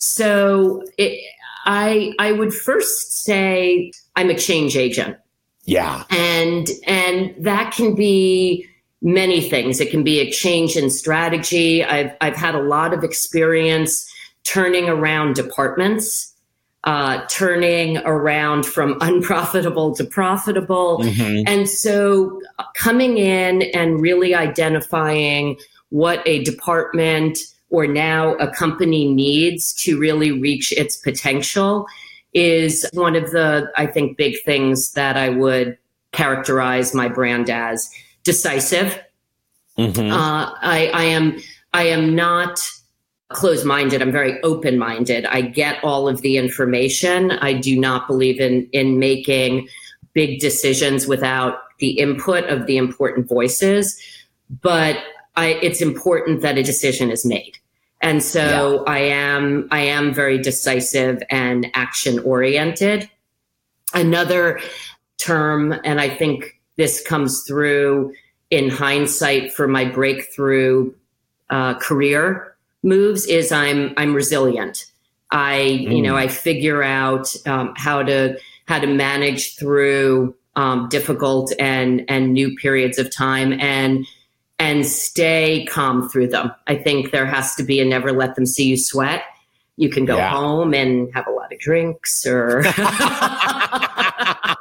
so 0.00 0.82
it, 0.98 1.22
I 1.64 2.12
I 2.18 2.32
would 2.32 2.52
first 2.52 3.22
say 3.22 3.92
I'm 4.16 4.30
a 4.30 4.34
change 4.34 4.76
agent. 4.76 5.16
Yeah. 5.64 6.04
And 6.10 6.68
and 6.86 7.34
that 7.38 7.72
can 7.72 7.94
be 7.94 8.66
many 9.02 9.48
things. 9.48 9.78
It 9.80 9.90
can 9.90 10.02
be 10.02 10.20
a 10.20 10.30
change 10.30 10.76
in 10.76 10.90
strategy. 10.90 11.84
I've 11.84 12.12
I've 12.20 12.36
had 12.36 12.54
a 12.54 12.62
lot 12.62 12.92
of 12.94 13.04
experience 13.04 14.10
turning 14.42 14.88
around 14.88 15.34
departments, 15.34 16.34
uh, 16.84 17.24
turning 17.28 17.98
around 17.98 18.64
from 18.64 18.96
unprofitable 19.02 19.94
to 19.96 20.04
profitable. 20.04 21.00
Mm-hmm. 21.00 21.44
And 21.46 21.68
so 21.68 22.40
uh, 22.58 22.64
coming 22.74 23.18
in 23.18 23.62
and 23.74 24.00
really 24.00 24.34
identifying 24.34 25.58
what 25.90 26.22
a 26.26 26.42
department 26.42 27.38
or 27.70 27.86
now 27.86 28.34
a 28.34 28.50
company 28.50 29.12
needs 29.12 29.72
to 29.74 29.98
really 29.98 30.32
reach 30.32 30.72
its 30.72 30.96
potential 30.96 31.86
is 32.32 32.88
one 32.92 33.16
of 33.16 33.30
the, 33.30 33.70
I 33.76 33.86
think, 33.86 34.16
big 34.16 34.36
things 34.44 34.92
that 34.92 35.16
I 35.16 35.30
would 35.30 35.78
characterize 36.12 36.94
my 36.94 37.08
brand 37.08 37.48
as 37.48 37.90
decisive. 38.24 39.00
Mm-hmm. 39.78 40.12
Uh, 40.12 40.52
I, 40.60 40.90
I 40.92 41.04
am, 41.04 41.38
I 41.72 41.84
am 41.84 42.14
not 42.14 42.60
closed 43.28 43.64
minded. 43.64 44.02
I'm 44.02 44.12
very 44.12 44.40
open 44.42 44.78
minded. 44.78 45.24
I 45.26 45.40
get 45.40 45.82
all 45.84 46.08
of 46.08 46.20
the 46.22 46.36
information. 46.36 47.30
I 47.32 47.52
do 47.52 47.78
not 47.78 48.06
believe 48.08 48.40
in, 48.40 48.68
in 48.72 48.98
making 48.98 49.68
big 50.12 50.40
decisions 50.40 51.06
without 51.06 51.60
the 51.78 51.90
input 51.90 52.44
of 52.44 52.66
the 52.66 52.76
important 52.76 53.28
voices. 53.28 53.98
But 54.62 54.98
I, 55.36 55.58
it's 55.62 55.80
important 55.80 56.42
that 56.42 56.58
a 56.58 56.62
decision 56.62 57.10
is 57.10 57.24
made. 57.24 57.56
And 58.02 58.22
so 58.22 58.84
yeah. 58.86 58.92
I 58.92 58.98
am, 58.98 59.68
I 59.70 59.80
am 59.80 60.14
very 60.14 60.38
decisive 60.38 61.22
and 61.30 61.70
action 61.74 62.18
oriented. 62.20 63.10
Another 63.92 64.60
term, 65.18 65.78
and 65.84 66.00
I 66.00 66.08
think 66.08 66.60
this 66.76 67.02
comes 67.02 67.42
through 67.46 68.14
in 68.50 68.70
hindsight 68.70 69.52
for 69.52 69.68
my 69.68 69.84
breakthrough 69.84 70.92
uh, 71.50 71.74
career 71.74 72.56
moves 72.82 73.26
is 73.26 73.52
I'm 73.52 73.92
I'm 73.96 74.14
resilient. 74.14 74.86
I 75.30 75.80
mm. 75.82 75.96
you 75.96 76.02
know 76.02 76.16
I 76.16 76.28
figure 76.28 76.82
out 76.82 77.34
um, 77.46 77.74
how 77.76 78.02
to 78.02 78.38
how 78.66 78.78
to 78.78 78.86
manage 78.86 79.56
through 79.56 80.34
um, 80.56 80.88
difficult 80.88 81.52
and 81.58 82.04
and 82.08 82.32
new 82.32 82.56
periods 82.56 82.98
of 82.98 83.10
time 83.10 83.52
and 83.60 84.06
and 84.60 84.86
stay 84.86 85.64
calm 85.64 86.08
through 86.08 86.28
them. 86.28 86.52
I 86.66 86.76
think 86.76 87.10
there 87.10 87.24
has 87.24 87.54
to 87.56 87.64
be 87.64 87.80
a 87.80 87.84
never 87.84 88.12
let 88.12 88.36
them 88.36 88.44
see 88.44 88.66
you 88.66 88.76
sweat. 88.76 89.24
You 89.76 89.88
can 89.88 90.04
go 90.04 90.18
yeah. 90.18 90.28
home 90.28 90.74
and 90.74 91.12
have 91.14 91.26
a 91.26 91.30
lot 91.30 91.50
of 91.50 91.58
drinks 91.58 92.26
or 92.26 92.58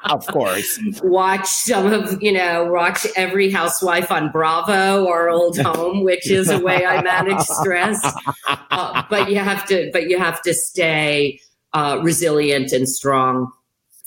of 0.05 0.25
course 0.27 0.79
watch 1.03 1.45
some 1.45 1.91
of 1.91 2.23
you 2.23 2.31
know 2.31 2.71
watch 2.71 3.05
every 3.17 3.51
housewife 3.51 4.11
on 4.11 4.31
bravo 4.31 5.03
or 5.03 5.29
old 5.29 5.59
home 5.59 6.05
which 6.05 6.31
is 6.31 6.49
a 6.49 6.57
way 6.57 6.85
i 6.85 7.01
manage 7.01 7.41
stress 7.41 8.01
uh, 8.71 9.03
but 9.09 9.29
you 9.29 9.37
have 9.37 9.67
to 9.67 9.89
but 9.91 10.09
you 10.09 10.17
have 10.17 10.41
to 10.41 10.53
stay 10.53 11.37
uh, 11.73 11.99
resilient 12.01 12.71
and 12.71 12.87
strong 12.87 13.51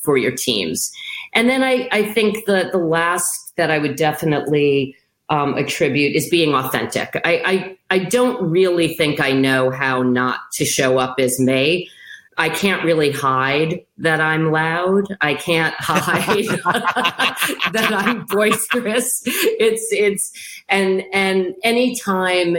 for 0.00 0.16
your 0.16 0.32
teams 0.32 0.90
and 1.34 1.50
then 1.50 1.62
i 1.62 1.86
i 1.92 2.02
think 2.02 2.46
the 2.46 2.70
the 2.72 2.78
last 2.78 3.54
that 3.56 3.70
i 3.70 3.78
would 3.78 3.96
definitely 3.96 4.96
um, 5.32 5.56
attribute 5.56 6.14
is 6.14 6.28
being 6.28 6.54
authentic. 6.54 7.18
I, 7.24 7.42
I, 7.44 7.78
I 7.88 7.98
don't 8.00 8.50
really 8.50 8.94
think 8.94 9.18
I 9.18 9.32
know 9.32 9.70
how 9.70 10.02
not 10.02 10.40
to 10.52 10.66
show 10.66 10.98
up 10.98 11.18
as 11.18 11.40
me. 11.40 11.88
I 12.36 12.50
can't 12.50 12.84
really 12.84 13.12
hide 13.12 13.80
that 13.96 14.20
I'm 14.20 14.52
loud. 14.52 15.04
I 15.22 15.32
can't 15.34 15.74
hide 15.78 16.44
that 17.72 17.92
I'm 17.92 18.26
boisterous. 18.26 19.22
It's 19.24 19.86
it's 19.90 20.62
and 20.68 21.02
and 21.14 21.54
anytime 21.64 22.58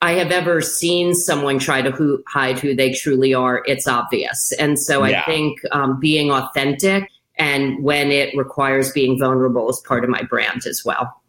I 0.00 0.12
have 0.12 0.30
ever 0.30 0.62
seen 0.62 1.14
someone 1.14 1.58
try 1.58 1.82
to 1.82 1.90
who, 1.90 2.22
hide 2.26 2.58
who 2.58 2.74
they 2.74 2.92
truly 2.92 3.34
are, 3.34 3.62
it's 3.66 3.86
obvious. 3.86 4.52
And 4.58 4.78
so 4.78 5.04
yeah. 5.04 5.20
I 5.20 5.24
think 5.24 5.60
um, 5.72 6.00
being 6.00 6.30
authentic 6.30 7.10
and 7.36 7.82
when 7.82 8.10
it 8.10 8.34
requires 8.36 8.92
being 8.92 9.18
vulnerable 9.18 9.68
is 9.68 9.80
part 9.80 10.04
of 10.04 10.10
my 10.10 10.22
brand 10.22 10.66
as 10.66 10.82
well. 10.84 11.20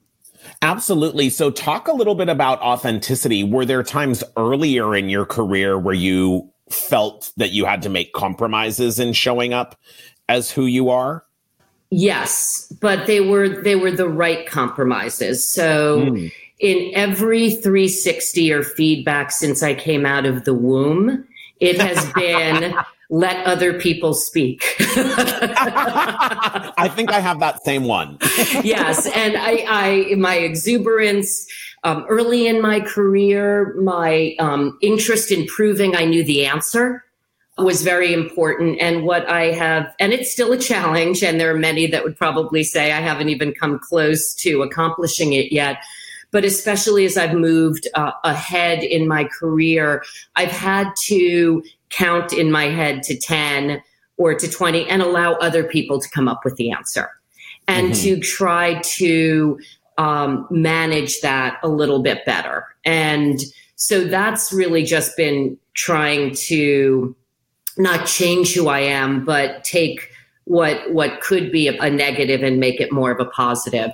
Absolutely. 0.62 1.30
So 1.30 1.52
talk 1.52 1.88
a 1.88 1.94
little 1.94 2.16
bit 2.16 2.30
about 2.30 2.62
authenticity. 2.62 3.44
Were 3.44 3.66
there 3.66 3.84
times 3.84 4.24
earlier 4.38 4.96
in 4.96 5.10
your 5.10 5.26
career 5.26 5.78
where 5.78 5.94
you 5.94 6.50
felt 6.70 7.32
that 7.38 7.52
you 7.52 7.66
had 7.66 7.82
to 7.84 7.90
make 7.90 8.14
compromises 8.14 9.00
in 9.00 9.14
showing 9.14 9.54
up 9.54 9.80
as 10.28 10.50
who 10.52 10.66
you 10.66 10.90
are? 10.90 11.24
Yes, 11.92 12.74
but 12.82 13.06
they 13.06 13.22
were 13.22 13.48
they 13.48 13.76
were 13.76 13.92
the 13.92 14.10
right 14.10 14.46
compromises. 14.48 15.44
So 15.44 16.00
mm. 16.02 16.32
in 16.60 16.92
every 16.96 17.52
360 17.52 18.52
or 18.52 18.64
feedback 18.64 19.32
since 19.32 19.62
I 19.62 19.76
came 19.76 20.06
out 20.06 20.26
of 20.26 20.46
the 20.46 20.54
womb, 20.54 21.28
it 21.60 21.80
has 21.80 22.12
been 22.14 22.76
let 23.10 23.46
other 23.46 23.80
people 23.80 24.14
speak. 24.14 24.64
I 24.80 26.92
think 26.96 27.12
I 27.12 27.20
have 27.20 27.40
that 27.40 27.64
same 27.64 27.84
one. 27.84 28.18
yes, 28.64 29.06
and 29.08 29.38
I, 29.38 29.66
I 29.68 30.16
my 30.16 30.36
exuberance 30.36 31.48
um, 31.84 32.06
early 32.10 32.48
in 32.48 32.62
my 32.62 32.80
career, 32.80 33.76
my 33.80 34.36
um, 34.40 34.78
interest 34.82 35.32
in 35.32 35.46
proving 35.46 35.96
I 35.96 36.06
knew 36.06 36.24
the 36.24 36.46
answer 36.46 37.04
was 37.58 37.84
very 37.84 38.12
important. 38.12 38.82
And 38.82 39.04
what 39.04 39.30
I 39.30 39.52
have, 39.52 39.94
and 40.00 40.12
it's 40.12 40.32
still 40.32 40.52
a 40.52 40.58
challenge, 40.58 41.24
and 41.24 41.40
there 41.40 41.54
are 41.54 41.58
many 41.58 41.88
that 41.88 42.04
would 42.04 42.18
probably 42.18 42.64
say 42.64 42.92
I 42.92 43.02
haven't 43.02 43.30
even 43.30 43.54
come 43.54 43.80
close 43.80 44.34
to 44.36 44.64
accomplishing 44.64 45.34
it 45.34 45.52
yet. 45.52 45.78
But 46.32 46.44
especially 46.44 47.06
as 47.06 47.18
I've 47.18 47.36
moved 47.36 47.88
uh, 47.94 48.12
ahead 48.24 48.84
in 48.84 49.08
my 49.08 49.26
career, 49.26 50.04
I've 50.36 50.52
had 50.52 50.90
to 51.04 51.64
count 51.96 52.34
in 52.34 52.52
my 52.52 52.66
head 52.66 53.04
to 53.04 53.18
10 53.18 53.82
or 54.18 54.36
to 54.36 54.50
20 54.50 54.88
and 54.90 55.02
allow 55.02 55.34
other 55.34 55.64
people 55.64 56.00
to 56.00 56.10
come 56.10 56.28
up 56.28 56.44
with 56.44 56.56
the 56.58 56.72
answer 56.72 57.10
and 57.68 57.92
mm-hmm. 57.92 58.04
to 58.04 58.20
try 58.20 58.80
to 58.82 59.60
um, 59.98 60.46
manage 60.50 61.22
that 61.22 61.58
a 61.64 61.70
little 61.70 62.02
bit 62.02 62.26
better. 62.26 62.66
And 62.84 63.40
so 63.76 64.04
that's 64.04 64.52
really 64.52 64.84
just 64.84 65.16
been 65.16 65.58
trying 65.74 66.36
to 66.36 67.16
not 67.78 68.06
change 68.06 68.54
who 68.54 68.68
I 68.68 68.80
am, 68.80 69.26
but 69.26 69.64
take 69.64 70.10
what 70.46 70.94
what 70.94 71.22
could 71.22 71.52
be 71.52 71.68
a, 71.68 71.82
a, 71.82 71.90
negative 71.90 72.44
and 72.44 72.60
make 72.60 72.80
it 72.80 72.92
more 72.92 73.10
of 73.10 73.20
a 73.20 73.30
positive. 73.32 73.90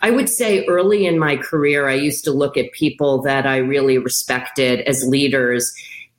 I 0.00 0.10
would 0.10 0.28
say 0.28 0.66
early 0.66 1.06
in 1.06 1.16
my 1.18 1.36
career, 1.36 1.88
I 1.88 1.94
used 1.94 2.24
to 2.24 2.32
look 2.32 2.56
at 2.56 2.72
people 2.72 3.22
that 3.22 3.46
I 3.46 3.58
really 3.58 3.98
respected 3.98 4.80
as 4.80 5.06
leaders 5.06 5.72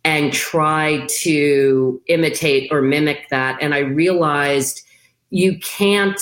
and 0.05 0.33
try 0.33 1.05
to 1.21 2.01
imitate 2.07 2.71
or 2.71 2.81
mimic 2.81 3.29
that. 3.29 3.57
And 3.61 3.73
I 3.73 3.79
realized 3.79 4.81
you 5.29 5.57
can't 5.59 6.19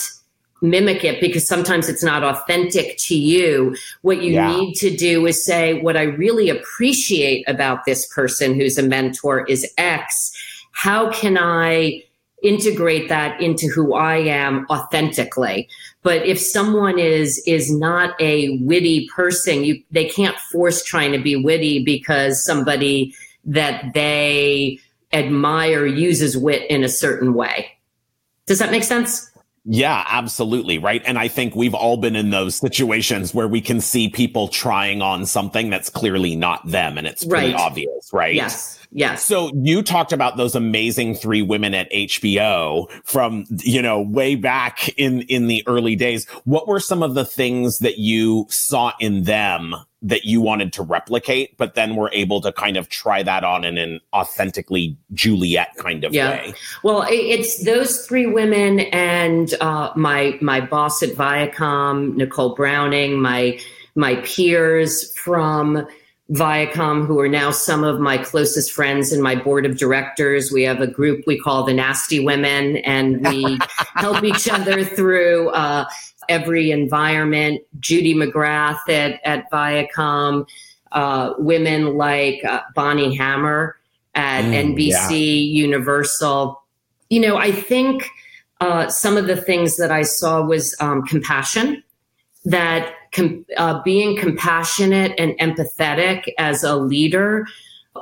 mimic 0.62 1.04
it 1.04 1.20
because 1.20 1.46
sometimes 1.46 1.88
it's 1.88 2.04
not 2.04 2.22
authentic 2.22 2.96
to 2.96 3.16
you. 3.16 3.76
What 4.02 4.22
you 4.22 4.34
yeah. 4.34 4.48
need 4.48 4.74
to 4.74 4.96
do 4.96 5.26
is 5.26 5.44
say, 5.44 5.80
what 5.80 5.96
I 5.96 6.04
really 6.04 6.48
appreciate 6.48 7.44
about 7.48 7.84
this 7.84 8.06
person 8.14 8.54
who's 8.54 8.78
a 8.78 8.82
mentor 8.82 9.44
is 9.46 9.70
X. 9.76 10.32
How 10.70 11.10
can 11.10 11.36
I 11.36 12.04
integrate 12.42 13.08
that 13.08 13.40
into 13.40 13.66
who 13.68 13.94
I 13.94 14.16
am 14.16 14.66
authentically? 14.70 15.68
But 16.02 16.24
if 16.26 16.40
someone 16.40 16.98
is 16.98 17.42
is 17.46 17.70
not 17.72 18.14
a 18.20 18.58
witty 18.58 19.08
person, 19.14 19.64
you 19.64 19.82
they 19.90 20.08
can't 20.08 20.38
force 20.38 20.84
trying 20.84 21.12
to 21.12 21.18
be 21.18 21.36
witty 21.36 21.84
because 21.84 22.44
somebody 22.44 23.14
that 23.44 23.92
they 23.94 24.78
admire 25.12 25.86
uses 25.86 26.36
wit 26.36 26.68
in 26.70 26.84
a 26.84 26.88
certain 26.88 27.34
way. 27.34 27.72
Does 28.46 28.58
that 28.58 28.70
make 28.70 28.84
sense? 28.84 29.30
Yeah, 29.64 30.04
absolutely. 30.08 30.78
Right. 30.78 31.02
And 31.04 31.18
I 31.18 31.28
think 31.28 31.54
we've 31.54 31.74
all 31.74 31.96
been 31.96 32.16
in 32.16 32.30
those 32.30 32.56
situations 32.56 33.32
where 33.32 33.46
we 33.46 33.60
can 33.60 33.80
see 33.80 34.08
people 34.08 34.48
trying 34.48 35.02
on 35.02 35.24
something 35.26 35.70
that's 35.70 35.88
clearly 35.88 36.34
not 36.34 36.66
them 36.66 36.98
and 36.98 37.06
it's 37.06 37.24
pretty 37.24 37.52
right. 37.52 37.60
obvious, 37.60 38.10
right? 38.12 38.34
Yes. 38.34 38.81
Yes. 38.94 39.24
So 39.24 39.50
you 39.54 39.82
talked 39.82 40.12
about 40.12 40.36
those 40.36 40.54
amazing 40.54 41.14
three 41.14 41.40
women 41.40 41.74
at 41.74 41.90
HBO 41.90 42.90
from, 43.04 43.46
you 43.60 43.80
know, 43.80 44.00
way 44.00 44.34
back 44.34 44.88
in, 44.98 45.22
in 45.22 45.46
the 45.46 45.64
early 45.66 45.96
days. 45.96 46.28
What 46.44 46.68
were 46.68 46.80
some 46.80 47.02
of 47.02 47.14
the 47.14 47.24
things 47.24 47.78
that 47.78 47.98
you 47.98 48.46
saw 48.50 48.92
in 49.00 49.24
them 49.24 49.74
that 50.02 50.24
you 50.24 50.40
wanted 50.40 50.72
to 50.74 50.82
replicate, 50.82 51.56
but 51.56 51.74
then 51.74 51.94
were 51.94 52.10
able 52.12 52.40
to 52.40 52.52
kind 52.52 52.76
of 52.76 52.88
try 52.88 53.22
that 53.22 53.44
on 53.44 53.64
in 53.64 53.78
an 53.78 54.00
authentically 54.12 54.96
Juliet 55.14 55.76
kind 55.76 56.04
of 56.04 56.12
yeah. 56.12 56.30
way. 56.30 56.54
Well, 56.82 57.06
it's 57.08 57.64
those 57.64 58.04
three 58.04 58.26
women 58.26 58.80
and 58.80 59.54
uh, 59.60 59.92
my 59.94 60.36
my 60.40 60.60
boss 60.60 61.02
at 61.02 61.10
Viacom, 61.10 62.16
Nicole 62.16 62.54
Browning, 62.54 63.20
my 63.22 63.58
my 63.94 64.16
peers 64.16 65.14
from 65.16 65.86
Viacom, 66.30 67.06
who 67.06 67.18
are 67.18 67.28
now 67.28 67.50
some 67.50 67.84
of 67.84 68.00
my 68.00 68.16
closest 68.16 68.72
friends 68.72 69.12
in 69.12 69.20
my 69.20 69.34
board 69.34 69.66
of 69.66 69.76
directors. 69.76 70.50
We 70.50 70.62
have 70.62 70.80
a 70.80 70.86
group 70.86 71.24
we 71.26 71.38
call 71.38 71.64
the 71.64 71.74
Nasty 71.74 72.24
Women, 72.24 72.78
and 72.78 73.26
we 73.26 73.58
help 73.94 74.24
each 74.24 74.48
other 74.48 74.84
through 74.84 75.50
uh, 75.50 75.84
every 76.28 76.70
environment. 76.70 77.60
Judy 77.80 78.14
McGrath 78.14 78.88
at, 78.88 79.20
at 79.24 79.50
Viacom, 79.50 80.48
uh, 80.92 81.34
women 81.38 81.96
like 81.96 82.42
uh, 82.44 82.62
Bonnie 82.74 83.14
Hammer 83.16 83.76
at 84.14 84.44
mm, 84.44 84.74
NBC 84.74 84.90
yeah. 84.90 85.62
Universal. 85.64 86.62
You 87.10 87.20
know, 87.20 87.36
I 87.36 87.52
think 87.52 88.08
uh, 88.60 88.88
some 88.88 89.16
of 89.16 89.26
the 89.26 89.36
things 89.36 89.76
that 89.76 89.90
I 89.90 90.02
saw 90.02 90.40
was 90.42 90.76
um, 90.80 91.02
compassion, 91.02 91.82
that 92.44 92.94
com- 93.12 93.44
uh, 93.56 93.82
being 93.82 94.16
compassionate 94.16 95.12
and 95.18 95.38
empathetic 95.38 96.32
as 96.38 96.64
a 96.64 96.76
leader 96.76 97.46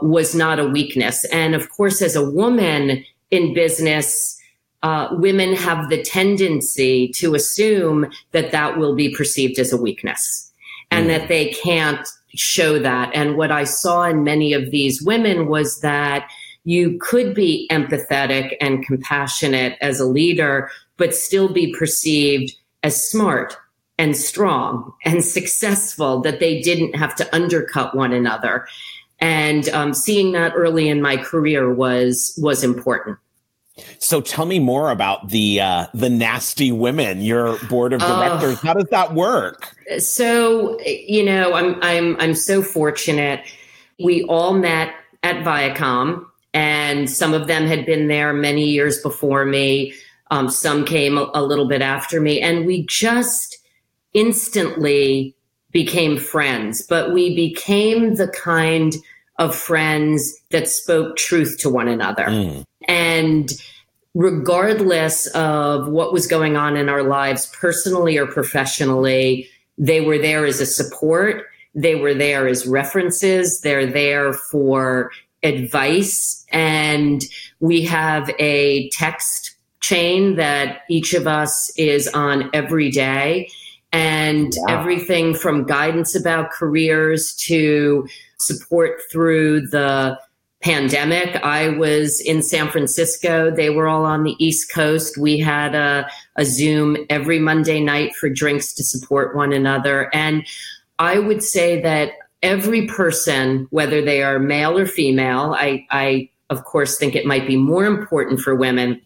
was 0.03 0.35
not 0.35 0.59
a 0.59 0.66
weakness. 0.66 1.25
And 1.27 1.55
of 1.55 1.68
course, 1.70 2.01
as 2.01 2.16
a 2.16 2.29
woman 2.31 3.05
in 3.31 3.55
business, 3.55 4.38
uh, 4.83 5.09
women 5.12 5.55
have 5.55 5.90
the 5.90 6.03
tendency 6.03 7.09
to 7.09 7.35
assume 7.35 8.11
that 8.33 8.53
that 8.53 8.79
will 8.79 8.94
be 8.94 9.14
perceived 9.14 9.59
as 9.59 9.73
a 9.73 9.77
weakness 9.77 10.51
and 10.90 11.07
mm. 11.07 11.09
that 11.09 11.29
they 11.29 11.51
can't 11.51 12.09
show 12.35 12.79
that. 12.79 13.11
And 13.14 13.37
what 13.37 13.51
I 13.51 13.64
saw 13.64 14.05
in 14.05 14.25
many 14.25 14.53
of 14.53 14.70
these 14.70 15.03
women 15.03 15.49
was 15.49 15.81
that 15.81 16.31
you 16.64 16.99
could 16.99 17.35
be 17.35 17.68
empathetic 17.70 18.57
and 18.61 18.85
compassionate 18.85 19.77
as 19.81 19.99
a 19.99 20.05
leader, 20.05 20.70
but 20.96 21.14
still 21.14 21.53
be 21.53 21.75
perceived 21.75 22.55
as 22.83 23.11
smart 23.11 23.57
and 24.01 24.17
strong 24.17 24.95
and 25.05 25.23
successful 25.23 26.23
that 26.23 26.41
they 26.41 26.63
didn't 26.63 26.97
have 26.97 27.15
to 27.15 27.35
undercut 27.35 27.95
one 27.95 28.15
another. 28.15 28.67
And 29.19 29.69
um, 29.69 29.93
seeing 29.93 30.33
that 30.33 30.55
early 30.57 30.89
in 30.89 31.03
my 31.03 31.19
career 31.19 31.73
was 31.73 32.35
was 32.41 32.65
important. 32.65 33.19
So 33.99 34.23
tell 34.23 34.47
me 34.47 34.59
more 34.59 34.91
about 34.91 35.29
the 35.29 35.61
uh, 35.61 35.87
the 35.93 36.09
nasty 36.09 36.73
women, 36.73 37.21
your 37.21 37.59
board 37.69 37.93
of 37.93 38.01
directors. 38.01 38.57
Uh, 38.57 38.67
How 38.67 38.73
does 38.73 38.89
that 38.91 39.13
work? 39.13 39.77
So 39.99 40.81
you 40.81 41.23
know, 41.23 41.53
I'm 41.53 41.79
I'm 41.83 42.19
I'm 42.19 42.35
so 42.35 42.63
fortunate. 42.63 43.43
We 44.03 44.25
all 44.25 44.55
met 44.55 44.95
at 45.23 45.45
Viacom, 45.45 46.25
and 46.55 47.11
some 47.11 47.35
of 47.35 47.49
them 47.49 47.67
had 47.67 47.85
been 47.85 48.09
there 48.09 48.33
many 48.33 48.65
years 48.71 49.03
before 49.03 49.45
me. 49.45 49.93
Um, 50.31 50.49
some 50.49 50.87
came 50.87 51.19
a, 51.19 51.31
a 51.35 51.43
little 51.43 51.69
bit 51.69 51.83
after 51.83 52.19
me, 52.19 52.41
and 52.41 52.65
we 52.65 52.87
just 52.87 53.60
instantly 54.12 55.35
became 55.73 56.18
friends. 56.18 56.83
But 56.83 57.12
we 57.12 57.35
became 57.35 58.16
the 58.16 58.29
kind 58.29 58.94
of 59.38 59.55
friends 59.55 60.35
that 60.51 60.68
spoke 60.68 61.16
truth 61.16 61.59
to 61.61 61.70
one 61.70 61.88
another. 61.88 62.27
Mm. 62.27 62.64
And 62.88 63.51
regardless 64.14 65.27
of 65.29 65.88
what 65.88 66.12
was 66.12 66.27
going 66.27 66.57
on 66.57 66.77
in 66.77 66.88
our 66.88 67.03
lives, 67.03 67.46
personally 67.59 68.18
or 68.18 68.27
professionally, 68.27 69.49
they 69.79 70.01
were 70.01 70.18
there 70.18 70.44
as 70.44 70.61
a 70.61 70.66
support. 70.66 71.46
They 71.75 71.94
were 71.94 72.14
there 72.14 72.49
as 72.49 72.66
references. 72.66 73.61
They're 73.61 73.87
there 73.87 74.33
for 74.33 75.11
advice. 75.42 76.44
And 76.53 77.23
we 77.61 77.83
have 77.83 78.31
a 78.38 78.90
text 78.90 79.57
chain 79.81 80.37
that 80.37 80.83
each 80.90 81.14
of 81.14 81.27
us 81.27 81.73
is 81.77 82.09
on 82.09 82.51
every 82.53 82.90
day. 82.90 83.51
And 83.92 84.53
wow. 84.57 84.81
everything 84.81 85.35
from 85.35 85.64
guidance 85.64 86.14
about 86.14 86.53
careers 86.53 87.35
to 87.37 88.07
support 88.38 89.00
through 89.11 89.68
the 89.68 90.18
pandemic. 90.62 91.37
I 91.42 91.70
was 91.70 92.20
in 92.20 92.42
San 92.42 92.68
Francisco. 92.68 93.50
They 93.50 93.70
were 93.70 93.88
all 93.88 94.05
on 94.05 94.24
the 94.24 94.37
East 94.38 94.72
Coast. 94.72 95.16
We 95.16 95.38
had 95.38 95.74
a, 95.74 96.09
a 96.37 96.44
Zoom 96.44 96.98
every 97.09 97.38
Monday 97.38 97.81
night 97.81 98.14
for 98.14 98.29
drinks 98.29 98.72
to 98.74 98.85
support 98.85 99.35
one 99.35 99.53
another. 99.53 100.14
And 100.14 100.46
I 100.98 101.18
would 101.18 101.42
say 101.42 101.81
that 101.81 102.12
every 102.42 102.87
person, 102.87 103.66
whether 103.70 104.03
they 104.03 104.22
are 104.22 104.38
male 104.38 104.79
or 104.79 104.87
female, 104.87 105.55
I, 105.59 105.87
I 105.90 106.29
of 106.50 106.64
course 106.64 106.98
think 106.98 107.14
it 107.14 107.24
might 107.24 107.46
be 107.46 107.57
more 107.57 107.87
important 107.87 108.40
for 108.40 108.55
women. 108.55 109.00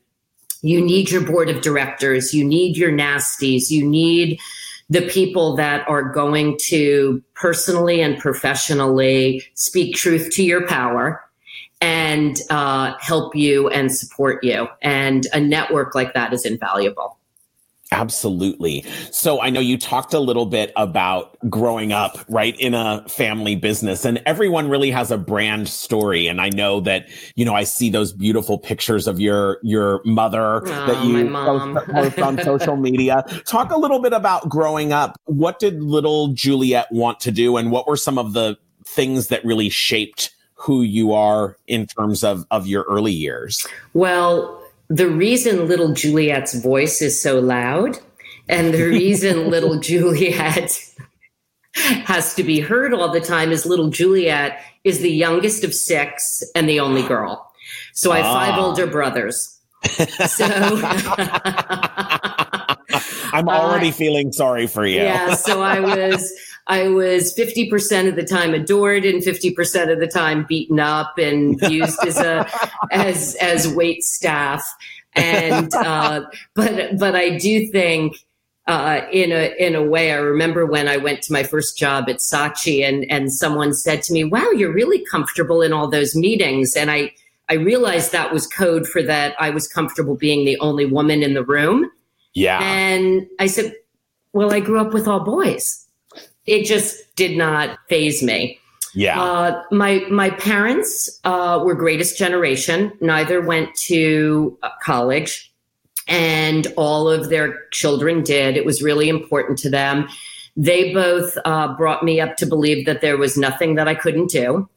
You 0.62 0.80
need 0.80 1.10
your 1.10 1.20
board 1.20 1.50
of 1.50 1.60
directors. 1.60 2.34
You 2.34 2.44
need 2.44 2.76
your 2.76 2.90
nasties. 2.90 3.70
You 3.70 3.86
need 3.86 4.40
the 4.90 5.02
people 5.08 5.56
that 5.56 5.88
are 5.88 6.02
going 6.02 6.58
to 6.64 7.22
personally 7.34 8.00
and 8.00 8.18
professionally 8.18 9.42
speak 9.54 9.96
truth 9.96 10.30
to 10.30 10.42
your 10.42 10.66
power 10.66 11.24
and 11.80 12.40
uh, 12.50 12.94
help 13.00 13.34
you 13.34 13.68
and 13.68 13.94
support 13.94 14.42
you. 14.44 14.68
And 14.82 15.26
a 15.32 15.40
network 15.40 15.94
like 15.94 16.14
that 16.14 16.32
is 16.32 16.44
invaluable. 16.44 17.18
Absolutely. 17.94 18.84
So 19.12 19.40
I 19.40 19.50
know 19.50 19.60
you 19.60 19.78
talked 19.78 20.14
a 20.14 20.18
little 20.18 20.46
bit 20.46 20.72
about 20.74 21.38
growing 21.48 21.92
up, 21.92 22.18
right, 22.28 22.58
in 22.58 22.74
a 22.74 23.08
family 23.08 23.54
business, 23.54 24.04
and 24.04 24.20
everyone 24.26 24.68
really 24.68 24.90
has 24.90 25.12
a 25.12 25.16
brand 25.16 25.68
story. 25.68 26.26
And 26.26 26.40
I 26.40 26.48
know 26.48 26.80
that, 26.80 27.08
you 27.36 27.44
know, 27.44 27.54
I 27.54 27.62
see 27.62 27.90
those 27.90 28.12
beautiful 28.12 28.58
pictures 28.58 29.06
of 29.06 29.20
your 29.20 29.58
your 29.62 30.00
mother 30.04 30.56
oh, 30.56 30.60
that 30.64 31.04
you 31.04 31.30
post, 31.30 31.86
post 31.88 32.18
on 32.18 32.42
social 32.42 32.76
media. 32.88 33.24
Talk 33.46 33.70
a 33.70 33.78
little 33.78 34.00
bit 34.00 34.12
about 34.12 34.48
growing 34.48 34.92
up. 34.92 35.16
What 35.26 35.60
did 35.60 35.80
little 35.80 36.28
Juliet 36.28 36.90
want 36.90 37.20
to 37.20 37.30
do, 37.30 37.56
and 37.56 37.70
what 37.70 37.86
were 37.86 37.96
some 37.96 38.18
of 38.18 38.32
the 38.32 38.58
things 38.84 39.28
that 39.28 39.44
really 39.44 39.68
shaped 39.68 40.34
who 40.54 40.82
you 40.82 41.12
are 41.12 41.56
in 41.68 41.86
terms 41.86 42.24
of 42.24 42.44
of 42.50 42.66
your 42.66 42.82
early 42.88 43.12
years? 43.12 43.64
Well, 43.92 44.63
the 44.88 45.08
reason 45.08 45.66
little 45.66 45.92
Juliet's 45.92 46.54
voice 46.54 47.00
is 47.00 47.20
so 47.20 47.38
loud 47.40 47.98
and 48.48 48.74
the 48.74 48.84
reason 48.84 49.50
little 49.50 49.78
Juliet 49.80 50.78
has 51.74 52.34
to 52.34 52.42
be 52.42 52.60
heard 52.60 52.94
all 52.94 53.10
the 53.10 53.20
time 53.20 53.50
is 53.50 53.66
little 53.66 53.90
Juliet 53.90 54.60
is 54.84 55.00
the 55.00 55.10
youngest 55.10 55.64
of 55.64 55.74
six 55.74 56.42
and 56.54 56.68
the 56.68 56.80
only 56.80 57.02
girl. 57.02 57.50
So 57.94 58.12
I 58.12 58.18
have 58.18 58.26
ah. 58.26 58.34
five 58.34 58.58
older 58.58 58.86
brothers. 58.86 59.50
So 60.28 60.46
I'm 63.34 63.48
already 63.48 63.88
uh, 63.88 63.92
feeling 63.92 64.32
sorry 64.32 64.66
for 64.66 64.86
you. 64.86 65.02
yeah, 65.02 65.34
so 65.34 65.60
I 65.60 65.80
was 65.80 66.32
I 66.66 66.88
was 66.88 67.34
50% 67.34 68.08
of 68.08 68.16
the 68.16 68.24
time 68.24 68.54
adored 68.54 69.04
and 69.04 69.22
50% 69.22 69.92
of 69.92 70.00
the 70.00 70.06
time 70.06 70.46
beaten 70.48 70.80
up 70.80 71.18
and 71.18 71.60
used 71.70 72.02
as 72.06 72.18
a 72.18 72.48
as 72.90 73.34
as 73.36 73.68
wait 73.68 74.02
staff. 74.02 74.66
And 75.14 75.72
uh, 75.74 76.22
but 76.54 76.98
but 76.98 77.14
I 77.14 77.36
do 77.36 77.66
think 77.68 78.16
uh, 78.66 79.02
in 79.12 79.30
a 79.30 79.54
in 79.58 79.74
a 79.74 79.82
way, 79.82 80.10
I 80.10 80.16
remember 80.16 80.64
when 80.64 80.88
I 80.88 80.96
went 80.96 81.22
to 81.22 81.32
my 81.32 81.42
first 81.42 81.76
job 81.76 82.08
at 82.08 82.16
Saatchi, 82.16 82.82
and 82.82 83.04
and 83.10 83.32
someone 83.32 83.74
said 83.74 84.02
to 84.04 84.12
me, 84.12 84.24
"Wow, 84.24 84.50
you're 84.50 84.72
really 84.72 85.04
comfortable 85.04 85.60
in 85.60 85.72
all 85.72 85.88
those 85.88 86.16
meetings." 86.16 86.74
And 86.74 86.90
I 86.90 87.12
I 87.50 87.54
realized 87.54 88.12
that 88.12 88.32
was 88.32 88.46
code 88.46 88.86
for 88.86 89.02
that 89.02 89.36
I 89.38 89.50
was 89.50 89.68
comfortable 89.68 90.16
being 90.16 90.46
the 90.46 90.58
only 90.60 90.86
woman 90.86 91.22
in 91.22 91.34
the 91.34 91.44
room. 91.44 91.90
Yeah. 92.32 92.58
And 92.62 93.26
I 93.38 93.48
said, 93.48 93.74
"Well, 94.32 94.52
I 94.52 94.60
grew 94.60 94.80
up 94.80 94.94
with 94.94 95.06
all 95.06 95.20
boys." 95.20 95.83
It 96.46 96.64
just 96.64 97.14
did 97.16 97.36
not 97.36 97.78
phase 97.88 98.22
me. 98.22 98.58
Yeah. 98.94 99.20
Uh, 99.20 99.62
my 99.72 100.04
my 100.10 100.30
parents 100.30 101.20
uh, 101.24 101.60
were 101.64 101.74
greatest 101.74 102.16
generation. 102.16 102.92
Neither 103.00 103.40
went 103.40 103.74
to 103.86 104.56
uh, 104.62 104.70
college, 104.82 105.52
and 106.06 106.66
all 106.76 107.08
of 107.08 107.28
their 107.28 107.66
children 107.70 108.22
did. 108.22 108.56
It 108.56 108.64
was 108.64 108.82
really 108.82 109.08
important 109.08 109.58
to 109.60 109.70
them. 109.70 110.08
They 110.56 110.94
both 110.94 111.36
uh, 111.44 111.76
brought 111.76 112.04
me 112.04 112.20
up 112.20 112.36
to 112.36 112.46
believe 112.46 112.86
that 112.86 113.00
there 113.00 113.16
was 113.16 113.36
nothing 113.36 113.74
that 113.74 113.88
I 113.88 113.94
couldn't 113.94 114.30
do. 114.30 114.68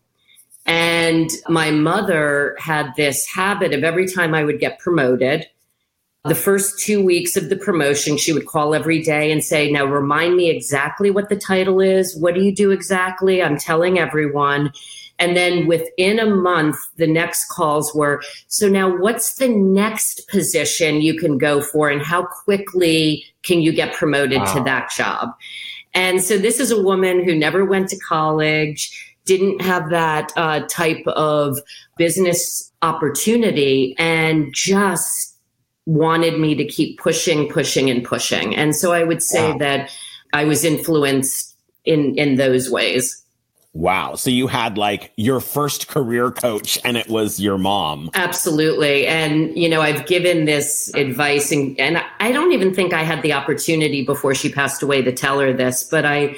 And 0.65 1.29
my 1.47 1.71
mother 1.71 2.55
had 2.59 2.93
this 2.97 3.25
habit 3.27 3.73
of 3.73 3.83
every 3.83 4.07
time 4.07 4.33
I 4.33 4.43
would 4.43 4.59
get 4.59 4.79
promoted, 4.79 5.47
the 6.27 6.35
first 6.35 6.79
two 6.79 7.03
weeks 7.03 7.35
of 7.35 7.49
the 7.49 7.55
promotion, 7.55 8.17
she 8.17 8.33
would 8.33 8.45
call 8.45 8.75
every 8.75 9.01
day 9.01 9.31
and 9.31 9.43
say, 9.43 9.71
Now 9.71 9.85
remind 9.85 10.35
me 10.35 10.49
exactly 10.49 11.09
what 11.09 11.29
the 11.29 11.35
title 11.35 11.79
is. 11.79 12.15
What 12.17 12.35
do 12.35 12.41
you 12.41 12.53
do 12.53 12.71
exactly? 12.71 13.41
I'm 13.41 13.57
telling 13.57 13.99
everyone. 13.99 14.71
And 15.19 15.35
then 15.35 15.65
within 15.65 16.19
a 16.19 16.27
month, 16.27 16.77
the 16.97 17.07
next 17.07 17.49
calls 17.49 17.93
were, 17.95 18.21
So 18.47 18.69
now 18.69 18.95
what's 18.95 19.35
the 19.35 19.49
next 19.49 20.27
position 20.27 21.01
you 21.01 21.17
can 21.17 21.37
go 21.37 21.61
for? 21.61 21.89
And 21.89 22.01
how 22.01 22.25
quickly 22.25 23.25
can 23.43 23.61
you 23.61 23.71
get 23.71 23.95
promoted 23.95 24.39
wow. 24.39 24.53
to 24.53 24.63
that 24.63 24.91
job? 24.91 25.29
And 25.93 26.23
so 26.23 26.37
this 26.37 26.59
is 26.59 26.69
a 26.69 26.81
woman 26.81 27.23
who 27.23 27.35
never 27.35 27.65
went 27.65 27.89
to 27.89 27.97
college, 27.97 29.15
didn't 29.25 29.61
have 29.61 29.89
that 29.89 30.31
uh, 30.37 30.61
type 30.69 31.05
of 31.07 31.57
business 31.97 32.71
opportunity, 32.83 33.95
and 33.97 34.53
just 34.53 35.26
wanted 35.87 36.39
me 36.39 36.53
to 36.53 36.65
keep 36.65 36.99
pushing, 36.99 37.49
pushing, 37.49 37.89
and 37.89 38.03
pushing. 38.03 38.55
And 38.55 38.75
so 38.75 38.91
I 38.91 39.03
would 39.03 39.23
say 39.23 39.53
wow. 39.53 39.57
that 39.59 39.89
I 40.33 40.43
was 40.43 40.63
influenced 40.63 41.55
in 41.85 42.13
in 42.15 42.35
those 42.35 42.69
ways. 42.69 43.23
Wow. 43.73 44.15
So 44.15 44.29
you 44.31 44.47
had 44.47 44.77
like 44.77 45.13
your 45.17 45.39
first 45.39 45.87
career 45.87 46.31
coach 46.31 46.79
and 46.83 46.97
it 46.97 47.07
was 47.09 47.39
your 47.39 47.59
mom. 47.59 48.09
Absolutely. 48.15 49.05
And, 49.05 49.55
you 49.55 49.69
know, 49.69 49.81
I've 49.81 50.07
given 50.07 50.45
this 50.45 50.91
advice 50.95 51.51
and, 51.51 51.79
and 51.79 52.03
I 52.19 52.31
don't 52.31 52.53
even 52.53 52.73
think 52.73 52.91
I 52.91 53.03
had 53.03 53.21
the 53.21 53.33
opportunity 53.33 54.03
before 54.03 54.33
she 54.33 54.51
passed 54.51 54.81
away 54.81 55.03
to 55.03 55.11
tell 55.11 55.39
her 55.39 55.53
this, 55.53 55.83
but 55.83 56.05
I, 56.05 56.37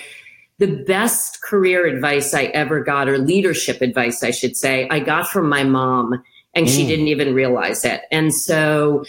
the 0.58 0.84
best 0.84 1.42
career 1.42 1.86
advice 1.86 2.34
I 2.34 2.46
ever 2.46 2.84
got, 2.84 3.08
or 3.08 3.18
leadership 3.18 3.82
advice, 3.82 4.22
I 4.22 4.32
should 4.32 4.58
say, 4.58 4.90
I 4.90 5.00
got 5.00 5.30
from 5.30 5.48
my 5.48 5.64
mom 5.64 6.22
and 6.54 6.68
mm. 6.68 6.76
she 6.76 6.86
didn't 6.86 7.08
even 7.08 7.34
realize 7.34 7.86
it. 7.86 8.02
And 8.12 8.34
so, 8.34 9.06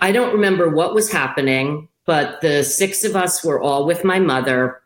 I 0.00 0.12
don't 0.12 0.34
remember 0.34 0.68
what 0.68 0.94
was 0.94 1.10
happening, 1.10 1.88
but 2.04 2.40
the 2.40 2.64
six 2.64 3.04
of 3.04 3.16
us 3.16 3.44
were 3.44 3.60
all 3.60 3.86
with 3.86 4.04
my 4.04 4.18
mother. 4.18 4.80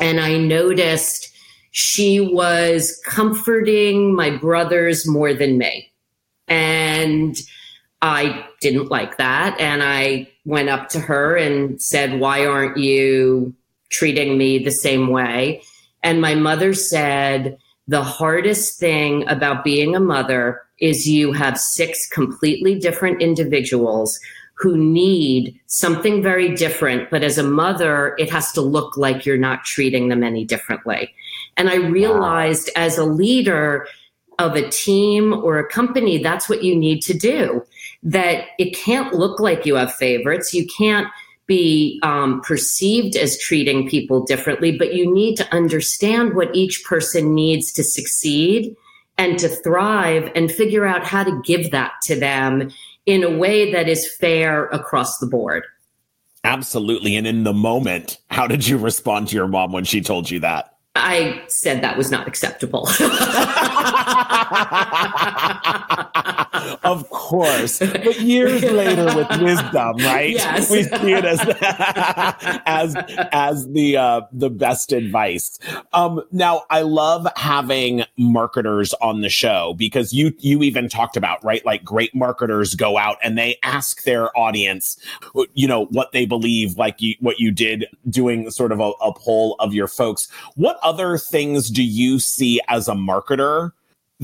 And 0.00 0.20
I 0.20 0.36
noticed 0.36 1.34
she 1.70 2.20
was 2.20 3.00
comforting 3.04 4.14
my 4.14 4.30
brothers 4.30 5.06
more 5.06 5.34
than 5.34 5.58
me. 5.58 5.92
And 6.48 7.36
I 8.00 8.46
didn't 8.60 8.90
like 8.90 9.16
that. 9.16 9.58
And 9.58 9.82
I 9.82 10.30
went 10.44 10.68
up 10.68 10.88
to 10.90 11.00
her 11.00 11.36
and 11.36 11.80
said, 11.80 12.20
Why 12.20 12.46
aren't 12.46 12.76
you 12.76 13.54
treating 13.90 14.36
me 14.38 14.58
the 14.58 14.70
same 14.70 15.08
way? 15.08 15.62
And 16.02 16.20
my 16.20 16.34
mother 16.34 16.74
said, 16.74 17.58
The 17.88 18.04
hardest 18.04 18.78
thing 18.78 19.26
about 19.28 19.64
being 19.64 19.96
a 19.96 20.00
mother 20.00 20.62
is 20.78 21.08
you 21.08 21.32
have 21.32 21.58
six 21.58 22.06
completely 22.06 22.78
different 22.78 23.22
individuals 23.22 24.20
who 24.54 24.76
need 24.76 25.58
something 25.66 26.22
very 26.22 26.54
different. 26.54 27.10
But 27.10 27.22
as 27.22 27.38
a 27.38 27.42
mother, 27.42 28.14
it 28.18 28.30
has 28.30 28.52
to 28.52 28.60
look 28.60 28.96
like 28.96 29.26
you're 29.26 29.36
not 29.36 29.64
treating 29.64 30.08
them 30.08 30.22
any 30.22 30.44
differently. 30.44 31.12
And 31.56 31.68
I 31.68 31.76
realized 31.76 32.70
wow. 32.76 32.82
as 32.84 32.96
a 32.96 33.04
leader 33.04 33.86
of 34.38 34.54
a 34.56 34.68
team 34.70 35.32
or 35.32 35.58
a 35.58 35.68
company, 35.68 36.22
that's 36.22 36.48
what 36.48 36.62
you 36.62 36.76
need 36.76 37.02
to 37.02 37.14
do. 37.14 37.64
That 38.02 38.46
it 38.58 38.76
can't 38.76 39.14
look 39.14 39.40
like 39.40 39.66
you 39.66 39.74
have 39.74 39.94
favorites. 39.94 40.54
You 40.54 40.66
can't 40.66 41.08
be 41.46 42.00
um, 42.02 42.40
perceived 42.40 43.16
as 43.16 43.38
treating 43.38 43.88
people 43.88 44.24
differently, 44.24 44.76
but 44.76 44.94
you 44.94 45.12
need 45.12 45.36
to 45.36 45.54
understand 45.54 46.34
what 46.34 46.54
each 46.54 46.84
person 46.84 47.34
needs 47.34 47.70
to 47.72 47.84
succeed 47.84 48.74
and 49.18 49.38
to 49.38 49.48
thrive 49.48 50.30
and 50.34 50.50
figure 50.50 50.86
out 50.86 51.04
how 51.04 51.22
to 51.22 51.40
give 51.44 51.70
that 51.70 51.92
to 52.02 52.18
them 52.18 52.70
in 53.06 53.22
a 53.22 53.30
way 53.30 53.72
that 53.72 53.88
is 53.88 54.14
fair 54.16 54.66
across 54.66 55.18
the 55.18 55.26
board. 55.26 55.64
Absolutely. 56.44 57.16
And 57.16 57.26
in 57.26 57.44
the 57.44 57.52
moment, 57.52 58.18
how 58.30 58.46
did 58.46 58.66
you 58.66 58.76
respond 58.76 59.28
to 59.28 59.36
your 59.36 59.48
mom 59.48 59.72
when 59.72 59.84
she 59.84 60.00
told 60.00 60.30
you 60.30 60.40
that? 60.40 60.76
I 60.94 61.42
said 61.48 61.82
that 61.82 61.96
was 61.96 62.10
not 62.10 62.28
acceptable. 62.28 62.88
of 66.94 67.10
course. 67.10 67.80
But 67.80 68.20
years 68.20 68.62
later 68.62 69.04
with 69.16 69.28
wisdom, 69.40 69.96
right? 69.98 70.30
Yes. 70.30 70.70
We 70.70 70.84
see 70.84 71.12
it 71.12 71.24
as 71.24 71.40
as 72.66 72.96
as 73.32 73.68
the 73.72 73.96
uh, 73.96 74.20
the 74.32 74.50
best 74.50 74.92
advice. 74.92 75.58
Um, 75.92 76.22
now 76.30 76.62
I 76.70 76.82
love 76.82 77.26
having 77.36 78.04
marketers 78.16 78.94
on 78.94 79.20
the 79.20 79.28
show 79.28 79.74
because 79.76 80.12
you 80.12 80.32
you 80.38 80.62
even 80.62 80.88
talked 80.88 81.16
about, 81.16 81.44
right? 81.44 81.64
Like 81.66 81.84
great 81.84 82.14
marketers 82.14 82.74
go 82.74 82.96
out 82.96 83.18
and 83.22 83.36
they 83.36 83.58
ask 83.62 84.04
their 84.04 84.36
audience, 84.38 84.96
you 85.54 85.66
know, 85.66 85.86
what 85.86 86.12
they 86.12 86.26
believe, 86.26 86.76
like 86.78 87.00
you, 87.00 87.14
what 87.20 87.38
you 87.40 87.50
did 87.50 87.86
doing 88.08 88.50
sort 88.50 88.72
of 88.72 88.80
a, 88.80 88.92
a 89.02 89.12
poll 89.12 89.56
of 89.58 89.74
your 89.74 89.88
folks. 89.88 90.28
What 90.54 90.78
other 90.82 91.18
things 91.18 91.70
do 91.70 91.82
you 91.82 92.18
see 92.18 92.60
as 92.68 92.88
a 92.88 92.94
marketer 92.94 93.72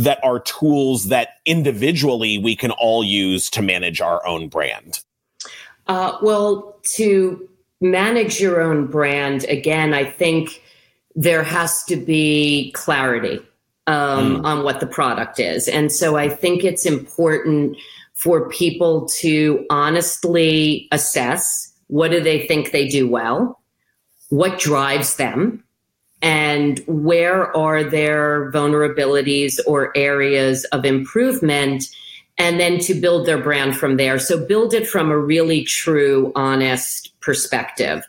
that 0.01 0.19
are 0.25 0.41
tools 0.41 1.09
that 1.09 1.37
individually 1.45 2.39
we 2.39 2.57
can 2.57 2.71
all 2.73 3.05
use 3.05 3.51
to 3.51 3.61
manage 3.61 4.01
our 4.01 4.27
own 4.27 4.49
brand? 4.49 5.01
Uh, 5.89 6.17
well, 6.23 6.79
to 6.85 7.47
manage 7.83 8.41
your 8.41 8.63
own 8.63 8.87
brand, 8.87 9.45
again, 9.45 9.93
I 9.93 10.05
think 10.05 10.63
there 11.15 11.43
has 11.43 11.85
to 11.85 11.97
be 11.97 12.73
clarity 12.75 13.41
um, 13.87 14.39
mm. 14.39 14.45
on 14.45 14.65
what 14.65 14.81
the 14.81 14.87
product 14.87 15.39
is. 15.39 15.69
And 15.69 15.93
so 15.93 16.17
I 16.17 16.31
think 16.31 16.65
it's 16.65 16.87
important 16.87 17.77
for 18.15 18.49
people 18.49 19.07
to 19.19 19.67
honestly 19.69 20.89
assess 20.93 21.75
what 21.89 22.11
do 22.11 22.23
they 22.23 22.47
think 22.47 22.71
they 22.71 22.89
do 22.89 23.07
well, 23.07 23.61
what 24.31 24.59
drives 24.59 25.17
them, 25.17 25.63
and 26.23 26.83
where 26.87 27.55
are 27.57 27.83
their 27.83 28.51
vulnerabilities 28.53 29.59
or 29.67 29.97
areas 29.97 30.65
of 30.67 30.85
improvement 30.85 31.85
and 32.39 32.61
then 32.61 32.79
to 32.79 32.95
build 32.95 33.27
their 33.27 33.43
brand 33.43 33.77
from 33.77 33.97
there 33.97 34.19
so 34.19 34.45
build 34.47 34.75
it 34.75 34.87
from 34.87 35.11
a 35.11 35.19
really 35.19 35.65
true 35.65 36.33
honest 36.35 37.19
perspective 37.21 38.07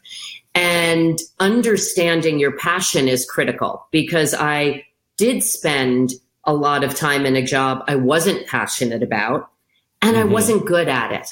and 0.54 1.20
understanding 1.40 2.40
your 2.40 2.58
passion 2.58 3.08
is 3.08 3.26
critical 3.26 3.88
because 3.92 4.34
i 4.34 4.84
did 5.18 5.44
spend 5.44 6.14
a 6.46 6.54
lot 6.54 6.84
of 6.84 6.96
time 6.96 7.26
in 7.26 7.36
a 7.36 7.46
job 7.46 7.84
i 7.88 7.96
wasn't 7.96 8.46
passionate 8.48 9.04
about 9.04 9.50
and 10.02 10.16
mm-hmm. 10.16 10.28
i 10.28 10.32
wasn't 10.32 10.66
good 10.66 10.88
at 10.88 11.12
it 11.12 11.30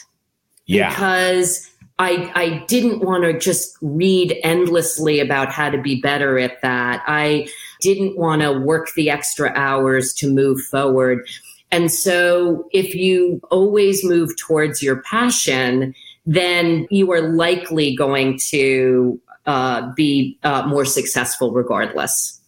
yeah. 0.65 0.89
because 0.89 1.69
I, 1.99 2.31
I 2.33 2.65
didn't 2.67 3.03
want 3.03 3.25
to 3.25 3.37
just 3.37 3.77
read 3.81 4.39
endlessly 4.41 5.19
about 5.19 5.51
how 5.51 5.69
to 5.69 5.79
be 5.79 5.99
better 5.99 6.39
at 6.39 6.61
that. 6.61 7.03
I 7.05 7.49
didn't 7.81 8.17
want 8.17 8.41
to 8.41 8.53
work 8.53 8.93
the 8.95 9.09
extra 9.09 9.51
hours 9.53 10.13
to 10.13 10.31
move 10.31 10.61
forward. 10.61 11.27
And 11.71 11.91
so 11.91 12.67
if 12.71 12.95
you 12.95 13.41
always 13.51 14.03
move 14.03 14.35
towards 14.37 14.81
your 14.81 15.01
passion, 15.03 15.93
then 16.25 16.87
you 16.89 17.11
are 17.11 17.21
likely 17.21 17.95
going 17.95 18.39
to 18.47 19.19
uh, 19.45 19.91
be 19.93 20.39
uh, 20.43 20.65
more 20.67 20.85
successful 20.85 21.51
regardless. 21.51 22.39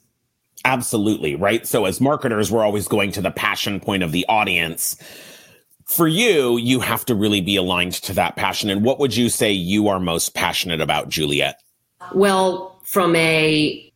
Absolutely. 0.63 1.35
Right. 1.35 1.67
So 1.67 1.85
as 1.85 1.99
marketers, 1.99 2.51
we're 2.51 2.63
always 2.63 2.87
going 2.87 3.11
to 3.13 3.21
the 3.21 3.31
passion 3.31 3.79
point 3.79 4.03
of 4.03 4.11
the 4.11 4.25
audience 4.29 4.95
for 5.91 6.07
you, 6.07 6.57
you 6.57 6.79
have 6.79 7.03
to 7.05 7.15
really 7.15 7.41
be 7.41 7.57
aligned 7.57 7.93
to 7.93 8.13
that 8.13 8.37
passion. 8.37 8.69
And 8.69 8.83
what 8.83 8.97
would 8.99 9.15
you 9.15 9.27
say 9.27 9.51
you 9.51 9.89
are 9.89 9.99
most 9.99 10.33
passionate 10.33 10.79
about, 10.79 11.09
Juliet? 11.09 11.61
Well, 12.13 12.79
from 12.83 13.13
a 13.15 13.91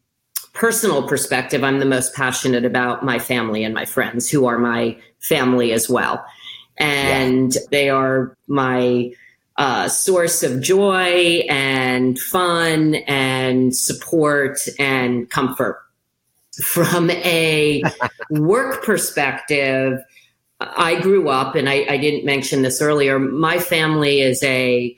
personal 0.53 1.07
perspective, 1.07 1.63
I'm 1.63 1.79
the 1.79 1.85
most 1.85 2.13
passionate 2.13 2.65
about 2.65 3.03
my 3.03 3.17
family 3.17 3.63
and 3.63 3.73
my 3.73 3.85
friends, 3.85 4.29
who 4.29 4.45
are 4.45 4.57
my 4.57 4.97
family 5.19 5.71
as 5.71 5.89
well. 5.89 6.25
And 6.77 7.55
yeah. 7.55 7.61
they 7.71 7.89
are 7.89 8.35
my 8.47 9.13
uh, 9.55 9.87
source 9.87 10.43
of 10.43 10.61
joy 10.61 11.45
and 11.49 12.19
fun 12.19 12.95
and 13.07 13.73
support 13.73 14.59
and 14.77 15.29
comfort. 15.29 15.81
From 16.61 17.09
a 17.09 17.83
work 18.29 18.83
perspective, 18.83 20.01
I 20.77 20.99
grew 20.99 21.29
up, 21.29 21.55
and 21.55 21.69
I, 21.69 21.85
I 21.89 21.97
didn't 21.97 22.25
mention 22.25 22.61
this 22.61 22.81
earlier. 22.81 23.19
My 23.19 23.59
family 23.59 24.21
is 24.21 24.41
a 24.43 24.95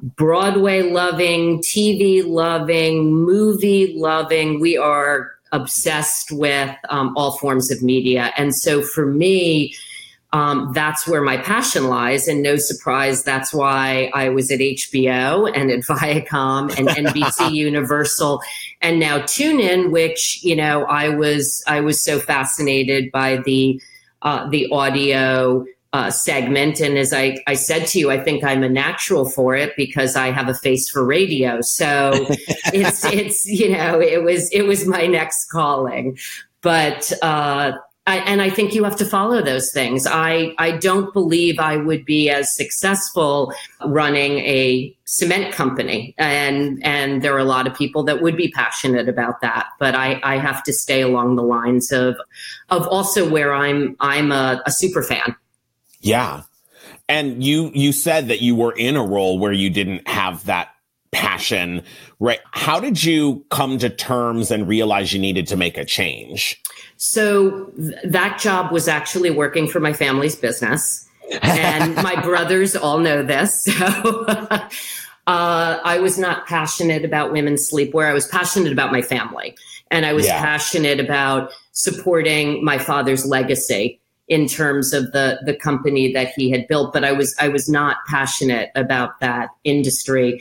Broadway 0.00 0.82
loving, 0.82 1.60
TV 1.60 2.24
loving, 2.24 3.12
movie 3.12 3.94
loving. 3.96 4.60
We 4.60 4.76
are 4.76 5.32
obsessed 5.50 6.30
with 6.30 6.74
um, 6.88 7.14
all 7.16 7.36
forms 7.38 7.70
of 7.70 7.82
media. 7.82 8.32
And 8.36 8.54
so 8.54 8.82
for 8.82 9.06
me, 9.06 9.74
um, 10.32 10.72
that's 10.74 11.08
where 11.08 11.22
my 11.22 11.38
passion 11.38 11.88
lies. 11.88 12.28
And 12.28 12.42
no 12.42 12.56
surprise, 12.56 13.24
that's 13.24 13.52
why 13.52 14.10
I 14.14 14.28
was 14.28 14.50
at 14.50 14.60
HBO 14.60 15.50
and 15.52 15.70
at 15.70 15.80
Viacom 15.84 16.76
and 16.78 16.88
NBC 16.88 17.52
Universal 17.54 18.42
and 18.80 19.00
now 19.00 19.18
TuneIn, 19.20 19.90
which, 19.90 20.44
you 20.44 20.54
know, 20.54 20.84
I 20.84 21.08
was, 21.08 21.64
I 21.66 21.80
was 21.80 22.00
so 22.00 22.20
fascinated 22.20 23.10
by 23.10 23.38
the, 23.38 23.80
uh, 24.22 24.48
the 24.48 24.68
audio 24.70 25.64
uh, 25.92 26.10
segment. 26.10 26.80
And 26.80 26.98
as 26.98 27.12
I, 27.12 27.38
I 27.46 27.54
said 27.54 27.86
to 27.88 27.98
you, 27.98 28.10
I 28.10 28.22
think 28.22 28.44
I'm 28.44 28.62
a 28.62 28.68
natural 28.68 29.28
for 29.28 29.54
it 29.56 29.74
because 29.76 30.16
I 30.16 30.30
have 30.30 30.48
a 30.48 30.54
face 30.54 30.88
for 30.88 31.04
radio. 31.04 31.60
So 31.60 32.26
it's 32.74 33.04
it's 33.06 33.46
you 33.46 33.70
know 33.70 34.00
it 34.00 34.22
was 34.22 34.50
it 34.50 34.62
was 34.62 34.86
my 34.86 35.06
next 35.06 35.46
calling. 35.46 36.18
But 36.60 37.12
uh, 37.22 37.72
I, 38.08 38.16
and 38.20 38.40
I 38.40 38.48
think 38.48 38.74
you 38.74 38.84
have 38.84 38.96
to 38.96 39.04
follow 39.04 39.42
those 39.42 39.70
things. 39.70 40.06
I, 40.06 40.54
I 40.56 40.70
don't 40.78 41.12
believe 41.12 41.58
I 41.58 41.76
would 41.76 42.06
be 42.06 42.30
as 42.30 42.56
successful 42.56 43.52
running 43.84 44.38
a 44.38 44.96
cement 45.04 45.52
company. 45.52 46.14
And, 46.16 46.82
and 46.82 47.20
there 47.20 47.34
are 47.34 47.38
a 47.38 47.44
lot 47.44 47.66
of 47.66 47.74
people 47.74 48.02
that 48.04 48.22
would 48.22 48.34
be 48.34 48.50
passionate 48.50 49.10
about 49.10 49.42
that. 49.42 49.66
But 49.78 49.94
I, 49.94 50.20
I 50.22 50.38
have 50.38 50.62
to 50.62 50.72
stay 50.72 51.02
along 51.02 51.36
the 51.36 51.42
lines 51.42 51.92
of, 51.92 52.16
of 52.70 52.86
also 52.86 53.28
where 53.28 53.52
I'm, 53.52 53.94
I'm 54.00 54.32
a, 54.32 54.62
a 54.64 54.72
super 54.72 55.02
fan. 55.02 55.36
Yeah. 56.00 56.44
And 57.10 57.44
you, 57.44 57.70
you 57.74 57.92
said 57.92 58.28
that 58.28 58.40
you 58.40 58.56
were 58.56 58.72
in 58.72 58.96
a 58.96 59.04
role 59.04 59.38
where 59.38 59.52
you 59.52 59.68
didn't 59.68 60.08
have 60.08 60.46
that 60.46 60.70
passion, 61.10 61.82
right? 62.20 62.40
How 62.52 62.80
did 62.80 63.02
you 63.02 63.44
come 63.50 63.78
to 63.78 63.90
terms 63.90 64.50
and 64.50 64.68
realize 64.68 65.12
you 65.12 65.18
needed 65.18 65.46
to 65.48 65.56
make 65.56 65.78
a 65.78 65.84
change? 65.84 66.60
So 66.96 67.66
th- 67.76 67.94
that 68.04 68.38
job 68.38 68.72
was 68.72 68.88
actually 68.88 69.30
working 69.30 69.68
for 69.68 69.80
my 69.80 69.92
family's 69.92 70.36
business. 70.36 71.08
and 71.42 71.94
my 72.02 72.20
brothers 72.20 72.76
all 72.76 72.98
know 72.98 73.22
this. 73.22 73.66
So 73.78 74.24
uh, 75.26 75.78
I 75.84 75.98
was 75.98 76.18
not 76.18 76.46
passionate 76.46 77.04
about 77.04 77.32
women's 77.32 77.70
sleepwear. 77.70 78.08
I 78.08 78.14
was 78.14 78.26
passionate 78.26 78.72
about 78.72 78.92
my 78.92 79.02
family. 79.02 79.54
And 79.90 80.06
I 80.06 80.14
was 80.14 80.26
yeah. 80.26 80.40
passionate 80.40 81.00
about 81.00 81.52
supporting 81.72 82.64
my 82.64 82.78
father's 82.78 83.26
legacy 83.26 84.00
in 84.28 84.46
terms 84.46 84.92
of 84.92 85.12
the 85.12 85.40
the 85.44 85.54
company 85.54 86.12
that 86.12 86.28
he 86.36 86.50
had 86.50 86.66
built 86.68 86.92
but 86.92 87.02
i 87.02 87.12
was 87.12 87.34
i 87.40 87.48
was 87.48 87.68
not 87.68 87.96
passionate 88.06 88.70
about 88.74 89.18
that 89.20 89.48
industry 89.64 90.40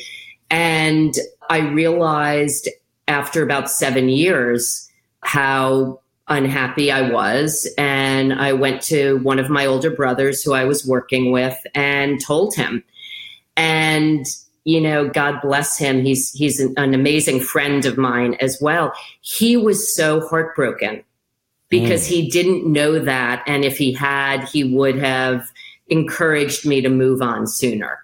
and 0.49 1.15
i 1.49 1.59
realized 1.59 2.69
after 3.07 3.41
about 3.41 3.69
7 3.69 4.09
years 4.09 4.89
how 5.21 5.99
unhappy 6.27 6.91
I 6.91 7.09
was. 7.09 7.67
And 7.77 8.33
I 8.33 8.53
went 8.53 8.81
to 8.83 9.19
one 9.19 9.39
of 9.39 9.49
my 9.49 9.65
older 9.65 9.89
brothers 9.89 10.43
who 10.43 10.53
I 10.53 10.65
was 10.65 10.85
working 10.85 11.31
with 11.31 11.57
and 11.73 12.21
told 12.21 12.55
him. 12.55 12.83
And, 13.55 14.25
you 14.65 14.81
know, 14.81 15.07
God 15.07 15.39
bless 15.41 15.77
him. 15.77 16.03
He's, 16.03 16.31
he's 16.31 16.59
an, 16.59 16.73
an 16.77 16.93
amazing 16.93 17.39
friend 17.39 17.85
of 17.85 17.97
mine 17.97 18.35
as 18.35 18.59
well. 18.61 18.93
He 19.21 19.57
was 19.57 19.93
so 19.93 20.27
heartbroken 20.27 21.03
because 21.69 22.05
mm. 22.05 22.09
he 22.09 22.29
didn't 22.29 22.71
know 22.71 22.99
that. 22.99 23.43
And 23.47 23.63
if 23.63 23.77
he 23.77 23.93
had, 23.93 24.43
he 24.43 24.63
would 24.63 24.97
have 24.97 25.49
encouraged 25.87 26.65
me 26.65 26.81
to 26.81 26.89
move 26.89 27.21
on 27.21 27.47
sooner. 27.47 27.99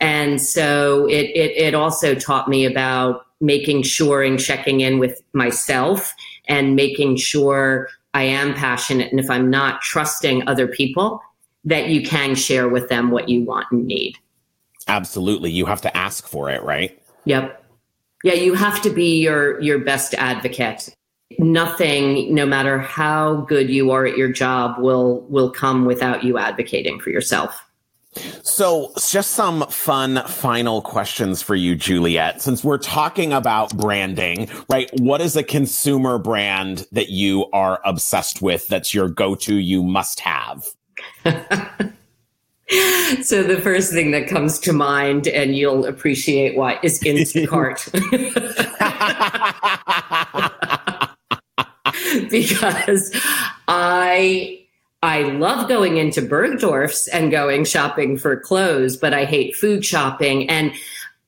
And 0.00 0.40
so 0.40 1.06
it, 1.06 1.30
it, 1.34 1.56
it 1.56 1.74
also 1.74 2.14
taught 2.14 2.48
me 2.48 2.64
about 2.64 3.26
making 3.40 3.82
sure 3.82 4.22
and 4.22 4.40
checking 4.40 4.80
in 4.80 4.98
with 4.98 5.22
myself 5.32 6.14
and 6.48 6.76
making 6.76 7.16
sure 7.16 7.88
I 8.14 8.22
am 8.22 8.54
passionate. 8.54 9.10
And 9.10 9.20
if 9.20 9.30
I'm 9.30 9.50
not 9.50 9.82
trusting 9.82 10.48
other 10.48 10.66
people, 10.66 11.20
that 11.64 11.88
you 11.88 12.02
can 12.02 12.34
share 12.34 12.68
with 12.68 12.88
them 12.88 13.10
what 13.10 13.28
you 13.28 13.42
want 13.42 13.66
and 13.70 13.86
need. 13.86 14.16
Absolutely. 14.88 15.50
You 15.50 15.66
have 15.66 15.80
to 15.82 15.96
ask 15.96 16.26
for 16.26 16.48
it, 16.50 16.62
right? 16.62 16.98
Yep. 17.24 17.62
Yeah, 18.22 18.34
you 18.34 18.54
have 18.54 18.80
to 18.82 18.90
be 18.90 19.20
your 19.20 19.60
your 19.60 19.78
best 19.78 20.14
advocate. 20.14 20.94
Nothing, 21.38 22.32
no 22.34 22.46
matter 22.46 22.78
how 22.78 23.42
good 23.48 23.68
you 23.68 23.90
are 23.90 24.06
at 24.06 24.16
your 24.16 24.30
job, 24.30 24.78
will 24.78 25.20
will 25.22 25.50
come 25.50 25.84
without 25.84 26.24
you 26.24 26.38
advocating 26.38 27.00
for 27.00 27.10
yourself. 27.10 27.65
So, 28.42 28.92
just 29.08 29.32
some 29.32 29.66
fun 29.68 30.22
final 30.26 30.82
questions 30.82 31.42
for 31.42 31.54
you, 31.54 31.74
Juliet. 31.74 32.42
Since 32.42 32.64
we're 32.64 32.78
talking 32.78 33.32
about 33.32 33.76
branding, 33.76 34.48
right? 34.68 34.90
What 35.00 35.20
is 35.20 35.36
a 35.36 35.42
consumer 35.42 36.18
brand 36.18 36.86
that 36.92 37.10
you 37.10 37.46
are 37.52 37.80
obsessed 37.84 38.42
with 38.42 38.66
that's 38.68 38.94
your 38.94 39.08
go 39.08 39.34
to, 39.36 39.54
you 39.56 39.82
must 39.82 40.20
have? 40.20 40.64
so, 43.22 43.42
the 43.42 43.60
first 43.62 43.92
thing 43.92 44.10
that 44.12 44.28
comes 44.28 44.58
to 44.60 44.72
mind, 44.72 45.28
and 45.28 45.56
you'll 45.56 45.84
appreciate 45.86 46.56
why, 46.56 46.78
is 46.82 47.00
Instacart. 47.00 47.92
because 52.30 53.10
I 53.68 54.65
I 55.02 55.22
love 55.22 55.68
going 55.68 55.98
into 55.98 56.22
Bergdorf's 56.22 57.08
and 57.08 57.30
going 57.30 57.64
shopping 57.64 58.16
for 58.16 58.40
clothes, 58.40 58.96
but 58.96 59.12
I 59.12 59.24
hate 59.24 59.54
food 59.54 59.84
shopping. 59.84 60.48
And 60.48 60.72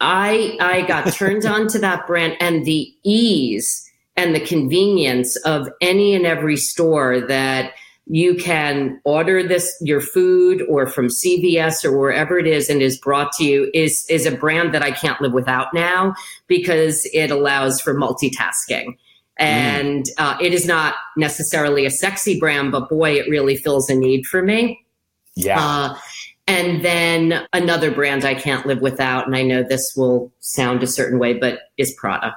I 0.00 0.56
I 0.60 0.82
got 0.82 1.12
turned 1.12 1.44
on 1.44 1.68
to 1.68 1.78
that 1.80 2.06
brand 2.06 2.36
and 2.40 2.64
the 2.64 2.92
ease 3.04 3.84
and 4.16 4.34
the 4.34 4.40
convenience 4.40 5.36
of 5.44 5.68
any 5.80 6.14
and 6.14 6.26
every 6.26 6.56
store 6.56 7.20
that 7.20 7.72
you 8.08 8.34
can 8.34 9.00
order 9.04 9.46
this 9.46 9.76
your 9.82 10.00
food 10.00 10.62
or 10.68 10.86
from 10.86 11.08
CVS 11.08 11.84
or 11.84 11.96
wherever 11.96 12.38
it 12.38 12.46
is 12.46 12.70
and 12.70 12.80
is 12.80 12.98
brought 12.98 13.32
to 13.32 13.44
you 13.44 13.70
is 13.74 14.06
is 14.08 14.24
a 14.26 14.34
brand 14.34 14.72
that 14.74 14.82
I 14.82 14.90
can't 14.90 15.20
live 15.20 15.34
without 15.34 15.74
now 15.74 16.14
because 16.46 17.06
it 17.12 17.30
allows 17.30 17.80
for 17.80 17.94
multitasking. 17.94 18.96
Mm. 19.40 19.44
And 19.44 20.04
mm. 20.04 20.12
uh, 20.18 20.36
it 20.40 20.52
is 20.52 20.66
not 20.66 20.94
necessarily 21.16 21.86
a 21.86 21.90
sexy 21.90 22.38
brand, 22.38 22.72
but 22.72 22.88
boy, 22.88 23.12
it 23.12 23.28
really 23.28 23.56
fills 23.56 23.88
a 23.88 23.94
need 23.94 24.26
for 24.26 24.42
me. 24.42 24.84
Yeah. 25.34 25.60
Uh, 25.60 25.98
and 26.48 26.82
then 26.82 27.46
another 27.52 27.90
brand 27.90 28.24
I 28.24 28.34
can't 28.34 28.66
live 28.66 28.80
without, 28.80 29.26
and 29.26 29.36
I 29.36 29.42
know 29.42 29.62
this 29.62 29.92
will 29.94 30.32
sound 30.40 30.82
a 30.82 30.86
certain 30.86 31.18
way, 31.18 31.34
but 31.34 31.60
is 31.76 31.92
Prada. 31.92 32.34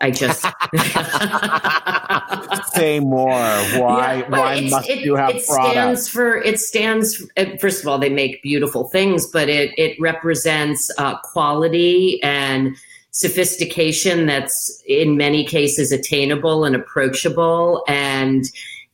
I 0.00 0.10
just 0.10 0.42
say 2.74 2.98
more. 2.98 3.30
Why? 3.30 4.16
Yeah, 4.16 4.28
why 4.28 4.68
must 4.68 4.90
it, 4.90 5.04
you 5.04 5.14
have 5.14 5.36
it 5.36 5.46
Prada? 5.46 5.70
Stands 5.70 6.08
for 6.08 6.36
it 6.36 6.58
stands. 6.58 7.24
First 7.60 7.82
of 7.82 7.88
all, 7.88 7.98
they 7.98 8.10
make 8.10 8.42
beautiful 8.42 8.88
things, 8.88 9.26
but 9.26 9.48
it 9.48 9.70
it 9.78 9.96
represents 10.00 10.90
uh, 10.98 11.20
quality 11.20 12.20
and 12.24 12.76
sophistication 13.14 14.26
that's 14.26 14.82
in 14.88 15.16
many 15.16 15.44
cases 15.44 15.92
attainable 15.92 16.64
and 16.64 16.74
approachable 16.74 17.84
and 17.86 18.44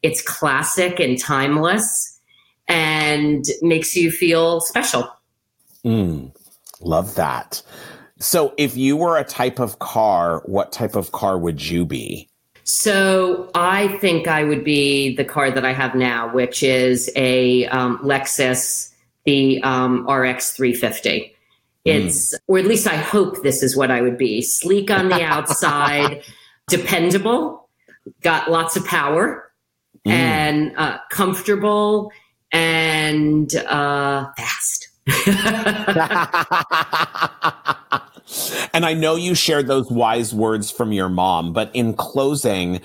it's 0.03 0.21
classic 0.21 1.01
and 1.01 1.19
timeless 1.19 2.21
and 2.69 3.47
makes 3.63 3.97
you 3.97 4.11
feel 4.11 4.61
special. 4.61 5.11
Mm, 5.87 6.33
love 6.81 7.15
that. 7.15 7.63
So, 8.19 8.53
if 8.59 8.77
you 8.77 8.99
were 8.99 9.17
a 9.17 9.25
type 9.25 9.59
of 9.59 9.79
car, 9.79 10.43
what 10.45 10.71
type 10.71 10.95
of 10.97 11.13
car 11.13 11.39
would 11.39 11.67
you 11.67 11.87
be? 11.87 12.29
So, 12.65 13.51
I 13.55 13.89
think 13.99 14.29
I 14.29 14.45
would 14.45 14.65
be 14.65 15.17
the 15.17 15.25
car 15.25 15.51
that 15.51 15.65
I 15.65 15.73
have 15.73 15.95
now, 15.95 16.31
which 16.31 16.63
is 16.63 17.11
a 17.17 17.67
um, 17.69 17.99
Lexus, 18.01 18.93
the 19.25 19.63
um, 19.63 20.07
RX 20.07 20.53
350. 20.53 21.35
It's, 21.85 22.35
mm. 22.35 22.39
or 22.47 22.59
at 22.59 22.67
least 22.67 22.87
I 22.87 22.97
hope 22.97 23.43
this 23.43 23.63
is 23.63 23.77
what 23.77 23.91
I 23.91 24.01
would 24.01 24.19
be 24.19 24.43
sleek 24.43 24.91
on 24.91 25.09
the 25.09 25.23
outside, 25.23 26.23
dependable, 26.69 27.69
got 28.23 28.51
lots 28.51 28.77
of 28.77 28.85
power, 28.85 29.51
mm. 30.07 30.11
and 30.13 30.77
uh, 30.77 30.99
comfortable 31.11 32.13
and 32.53 33.55
uh, 33.57 34.31
fast. 34.37 34.89
and 38.75 38.85
I 38.85 38.95
know 38.95 39.17
you 39.17 39.35
shared 39.35 39.67
those 39.67 39.91
wise 39.91 40.35
words 40.35 40.71
from 40.71 40.93
your 40.93 41.09
mom, 41.09 41.53
but 41.53 41.71
in 41.75 41.95
closing, 41.95 42.81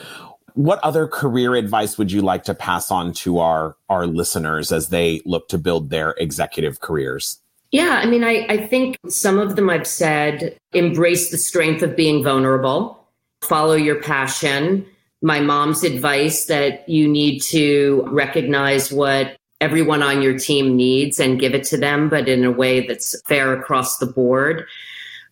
what 0.53 0.79
other 0.79 1.07
career 1.07 1.55
advice 1.55 1.97
would 1.97 2.11
you 2.11 2.21
like 2.21 2.43
to 2.45 2.55
pass 2.55 2.89
on 2.89 3.13
to 3.13 3.39
our 3.39 3.75
our 3.89 4.07
listeners 4.07 4.71
as 4.71 4.89
they 4.89 5.21
look 5.25 5.49
to 5.49 5.57
build 5.57 5.89
their 5.89 6.15
executive 6.17 6.79
careers? 6.79 7.39
Yeah, 7.71 7.99
I 8.01 8.05
mean, 8.05 8.23
I, 8.23 8.45
I 8.47 8.67
think 8.67 8.97
some 9.07 9.37
of 9.37 9.55
them 9.55 9.69
I've 9.69 9.87
said 9.87 10.57
embrace 10.73 11.31
the 11.31 11.37
strength 11.37 11.81
of 11.81 11.95
being 11.95 12.23
vulnerable, 12.23 13.05
follow 13.41 13.73
your 13.73 14.01
passion. 14.01 14.85
My 15.21 15.39
mom's 15.39 15.83
advice 15.83 16.45
that 16.45 16.87
you 16.87 17.07
need 17.07 17.39
to 17.43 18.07
recognize 18.11 18.91
what 18.91 19.35
everyone 19.61 20.03
on 20.03 20.21
your 20.21 20.37
team 20.37 20.75
needs 20.75 21.19
and 21.19 21.39
give 21.39 21.55
it 21.55 21.63
to 21.65 21.77
them, 21.77 22.09
but 22.09 22.27
in 22.27 22.43
a 22.43 22.51
way 22.51 22.85
that's 22.85 23.19
fair 23.23 23.53
across 23.53 23.97
the 23.97 24.05
board. 24.05 24.65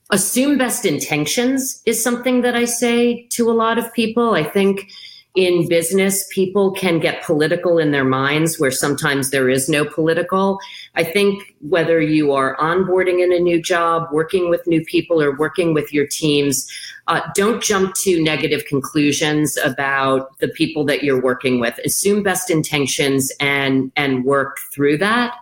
Assume 0.09 0.57
best 0.57 0.85
intentions 0.85 1.81
is 1.85 2.03
something 2.03 2.41
that 2.41 2.55
I 2.55 2.65
say 2.65 3.27
to 3.31 3.49
a 3.49 3.53
lot 3.53 3.77
of 3.77 3.93
people. 3.93 4.33
I 4.33 4.43
think 4.43 4.89
in 5.35 5.67
business, 5.67 6.27
people 6.29 6.71
can 6.71 6.99
get 6.99 7.23
political 7.23 7.79
in 7.79 7.91
their 7.91 8.03
minds 8.03 8.59
where 8.59 8.69
sometimes 8.69 9.31
there 9.31 9.49
is 9.49 9.67
no 9.67 9.83
political. 9.83 10.59
I 10.93 11.03
think 11.03 11.55
whether 11.61 11.99
you 11.99 12.33
are 12.33 12.55
onboarding 12.57 13.23
in 13.23 13.33
a 13.33 13.39
new 13.39 13.59
job, 13.59 14.09
working 14.11 14.51
with 14.51 14.67
new 14.67 14.85
people, 14.85 15.21
or 15.21 15.35
working 15.35 15.73
with 15.73 15.91
your 15.91 16.05
teams, 16.05 16.71
uh, 17.07 17.21
don't 17.33 17.63
jump 17.63 17.95
to 17.95 18.21
negative 18.21 18.65
conclusions 18.65 19.57
about 19.57 20.37
the 20.37 20.49
people 20.49 20.85
that 20.85 21.03
you're 21.03 21.21
working 21.21 21.59
with. 21.59 21.79
Assume 21.79 22.21
best 22.21 22.51
intentions 22.51 23.31
and 23.39 23.91
and 23.95 24.25
work 24.25 24.57
through 24.71 24.99
that. 24.99 25.35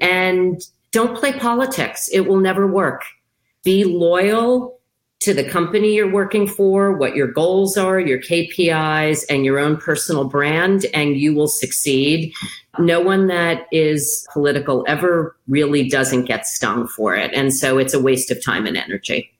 And 0.00 0.60
don't 0.90 1.16
play 1.16 1.32
politics. 1.32 2.08
It 2.12 2.26
will 2.26 2.40
never 2.40 2.66
work. 2.66 3.04
Be 3.62 3.84
loyal 3.84 4.79
to 5.20 5.34
the 5.34 5.44
company 5.44 5.94
you're 5.94 6.10
working 6.10 6.46
for, 6.46 6.92
what 6.92 7.14
your 7.14 7.28
goals 7.28 7.76
are, 7.76 8.00
your 8.00 8.18
KPIs, 8.18 9.24
and 9.28 9.44
your 9.44 9.58
own 9.58 9.76
personal 9.76 10.24
brand, 10.24 10.86
and 10.94 11.16
you 11.16 11.34
will 11.34 11.48
succeed. 11.48 12.32
No 12.78 13.00
one 13.00 13.26
that 13.26 13.66
is 13.70 14.26
political 14.32 14.84
ever 14.88 15.36
really 15.46 15.88
doesn't 15.88 16.24
get 16.24 16.46
stung 16.46 16.88
for 16.88 17.14
it. 17.14 17.32
And 17.34 17.52
so 17.52 17.76
it's 17.76 17.92
a 17.92 18.00
waste 18.00 18.30
of 18.30 18.42
time 18.42 18.66
and 18.66 18.78
energy. 18.78 19.30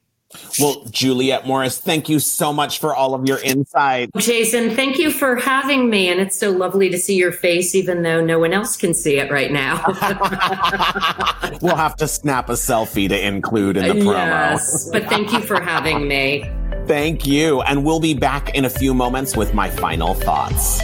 Well, 0.61 0.85
Juliet 0.91 1.47
Morris, 1.47 1.79
thank 1.79 2.09
you 2.09 2.21
so 2.21 2.53
much 2.53 2.79
for 2.79 2.95
all 2.95 3.15
of 3.15 3.27
your 3.27 3.39
insight. 3.41 4.11
Jason, 4.17 4.77
thank 4.77 4.99
you 4.99 5.11
for 5.11 5.35
having 5.37 5.91
me. 5.91 6.09
And 6.09 6.21
it's 6.21 6.39
so 6.39 6.51
lovely 6.51 6.89
to 6.91 6.99
see 6.99 7.17
your 7.17 7.33
face, 7.33 7.75
even 7.75 8.03
though 8.03 8.25
no 8.25 8.39
one 8.39 8.53
else 8.53 8.77
can 8.77 8.95
see 8.95 9.19
it 9.19 9.31
right 9.31 9.51
now. 9.51 9.85
we'll 11.63 11.77
have 11.77 11.97
to 11.97 12.07
snap 12.07 12.49
a 12.49 12.53
selfie 12.53 13.09
to 13.09 13.27
include 13.27 13.77
in 13.77 13.89
the 13.89 14.05
promo. 14.05 14.13
Yes, 14.13 14.89
but 14.93 15.05
thank 15.07 15.33
you 15.33 15.41
for 15.41 15.61
having 15.61 16.07
me. 16.07 16.49
Thank 16.87 17.27
you. 17.27 17.63
And 17.63 17.85
we'll 17.85 18.01
be 18.01 18.15
back 18.15 18.55
in 18.55 18.65
a 18.65 18.71
few 18.71 18.95
moments 18.95 19.37
with 19.37 19.53
my 19.53 19.69
final 19.69 20.15
thoughts. 20.15 20.81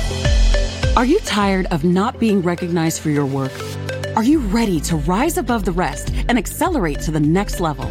Are 0.96 1.04
you 1.04 1.20
tired 1.20 1.66
of 1.66 1.84
not 1.84 2.18
being 2.18 2.42
recognized 2.42 3.00
for 3.00 3.10
your 3.10 3.26
work? 3.26 3.52
Are 4.16 4.24
you 4.24 4.38
ready 4.38 4.80
to 4.80 4.96
rise 4.96 5.36
above 5.36 5.64
the 5.64 5.72
rest 5.72 6.10
and 6.28 6.38
accelerate 6.38 7.00
to 7.02 7.10
the 7.10 7.20
next 7.20 7.60
level? 7.60 7.90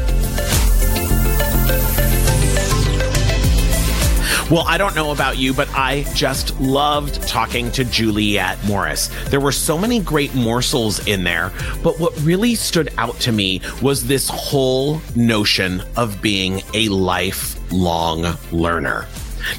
Well, 4.51 4.65
I 4.67 4.77
don't 4.77 4.95
know 4.95 5.11
about 5.11 5.37
you, 5.37 5.53
but 5.53 5.69
I 5.69 6.03
just 6.13 6.59
loved 6.59 7.25
talking 7.25 7.71
to 7.71 7.85
Juliet 7.85 8.61
Morris. 8.65 9.09
There 9.29 9.39
were 9.39 9.53
so 9.53 9.77
many 9.77 10.01
great 10.01 10.35
morsels 10.35 11.07
in 11.07 11.23
there, 11.23 11.53
but 11.81 12.01
what 12.01 12.19
really 12.21 12.55
stood 12.55 12.93
out 12.97 13.17
to 13.21 13.31
me 13.31 13.61
was 13.81 14.07
this 14.07 14.27
whole 14.27 15.01
notion 15.15 15.81
of 15.95 16.21
being 16.21 16.63
a 16.73 16.89
lifelong 16.89 18.35
learner. 18.51 19.07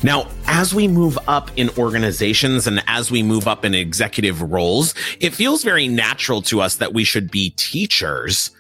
Now, 0.03 0.29
as 0.47 0.75
we 0.75 0.89
move 0.89 1.19
up 1.27 1.51
in 1.57 1.71
organizations 1.79 2.67
and 2.67 2.85
as 2.87 3.11
we 3.11 3.23
move 3.23 3.49
up 3.49 3.65
in 3.65 3.75
executive 3.75 4.43
roles, 4.43 4.95
it 5.21 5.33
feels 5.33 5.65
very 5.65 5.89
natural 5.89 6.43
to 6.43 6.61
us 6.61 6.77
that 6.77 6.93
we 6.93 7.05
should 7.05 7.31
be 7.31 7.49
teachers. 7.57 8.51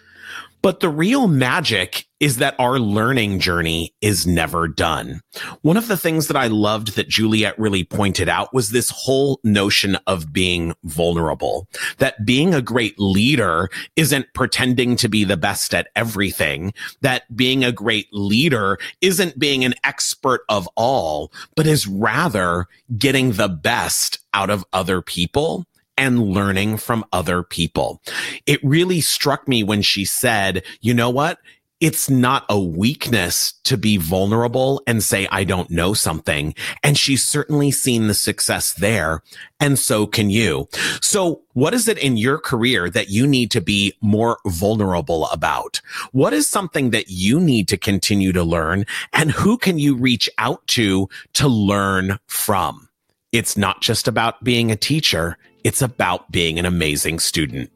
But 0.62 0.80
the 0.80 0.89
real 0.89 1.28
magic 1.28 2.07
is 2.23 2.37
that 2.37 2.55
our 2.61 2.79
learning 2.79 3.41
journey 3.41 3.93
is 4.01 4.29
never 4.29 4.68
done. 4.68 5.20
One 5.62 5.77
of 5.77 5.89
the 5.89 5.97
things 5.97 6.29
that 6.29 6.37
I 6.37 6.47
loved 6.47 6.95
that 6.95 7.09
Juliet 7.09 7.59
really 7.59 7.83
pointed 7.83 8.29
out 8.29 8.55
was 8.55 8.70
this 8.70 8.91
whole 8.91 9.41
notion 9.43 9.99
of 10.07 10.33
being 10.33 10.73
vulnerable, 10.85 11.66
that 11.99 12.25
being 12.25 12.55
a 12.55 12.62
great 12.62 12.97
leader 12.97 13.68
isn't 13.97 14.33
pretending 14.35 14.95
to 14.97 15.09
be 15.09 15.25
the 15.25 15.37
best 15.37 15.75
at 15.75 15.89
everything, 15.97 16.73
that 17.01 17.25
being 17.35 17.64
a 17.64 17.73
great 17.73 18.07
leader 18.12 18.79
isn't 19.01 19.41
being 19.41 19.64
an 19.64 19.75
expert 19.83 20.43
of 20.49 20.68
all, 20.77 21.33
but 21.57 21.66
is 21.66 21.89
rather 21.89 22.68
getting 22.97 23.33
the 23.33 23.49
best 23.49 24.20
out 24.33 24.49
of 24.49 24.64
other 24.73 25.03
people 25.03 25.66
and 25.99 26.23
learning 26.23 26.77
from 26.77 27.05
other 27.12 27.43
people. 27.43 28.01
It 28.47 28.62
really 28.62 29.01
struck 29.01 29.49
me 29.49 29.64
when 29.64 29.83
she 29.83 30.05
said, 30.05 30.62
you 30.81 30.95
know 30.95 31.11
what? 31.11 31.41
It's 31.83 32.09
not 32.09 32.47
a 32.49 32.61
weakness 32.61 33.55
to 33.64 33.76
be 33.76 33.97
vulnerable 33.97 34.80
and 34.87 35.03
say, 35.03 35.26
I 35.33 35.43
don't 35.43 35.68
know 35.68 35.95
something. 35.95 36.55
And 36.85 36.97
she's 36.97 37.26
certainly 37.26 37.72
seen 37.72 38.07
the 38.07 38.14
success 38.14 38.72
there. 38.74 39.20
And 39.59 39.76
so 39.76 40.07
can 40.07 40.30
you. 40.30 40.68
So 41.01 41.43
what 41.55 41.74
is 41.74 41.89
it 41.89 41.99
in 41.99 42.16
your 42.16 42.39
career 42.39 42.89
that 42.91 43.09
you 43.09 43.26
need 43.26 43.51
to 43.51 43.61
be 43.61 43.95
more 44.01 44.39
vulnerable 44.47 45.26
about? 45.30 45.80
What 46.12 46.33
is 46.33 46.47
something 46.47 46.91
that 46.91 47.11
you 47.11 47.41
need 47.41 47.66
to 47.66 47.76
continue 47.76 48.30
to 48.30 48.45
learn? 48.45 48.87
And 49.12 49.33
who 49.33 49.59
can 49.59 49.80
you 49.80 49.97
reach 49.97 50.30
out 50.39 50.64
to 50.68 51.09
to 51.33 51.49
learn 51.49 52.20
from? 52.28 52.89
It's 53.33 53.57
not 53.57 53.80
just 53.80 54.07
about 54.07 54.45
being 54.45 54.70
a 54.70 54.76
teacher. 54.76 55.37
It's 55.64 55.83
about 55.83 56.30
being 56.30 56.61
an 56.61 56.64
amazing 56.64 57.18
student. 57.18 57.72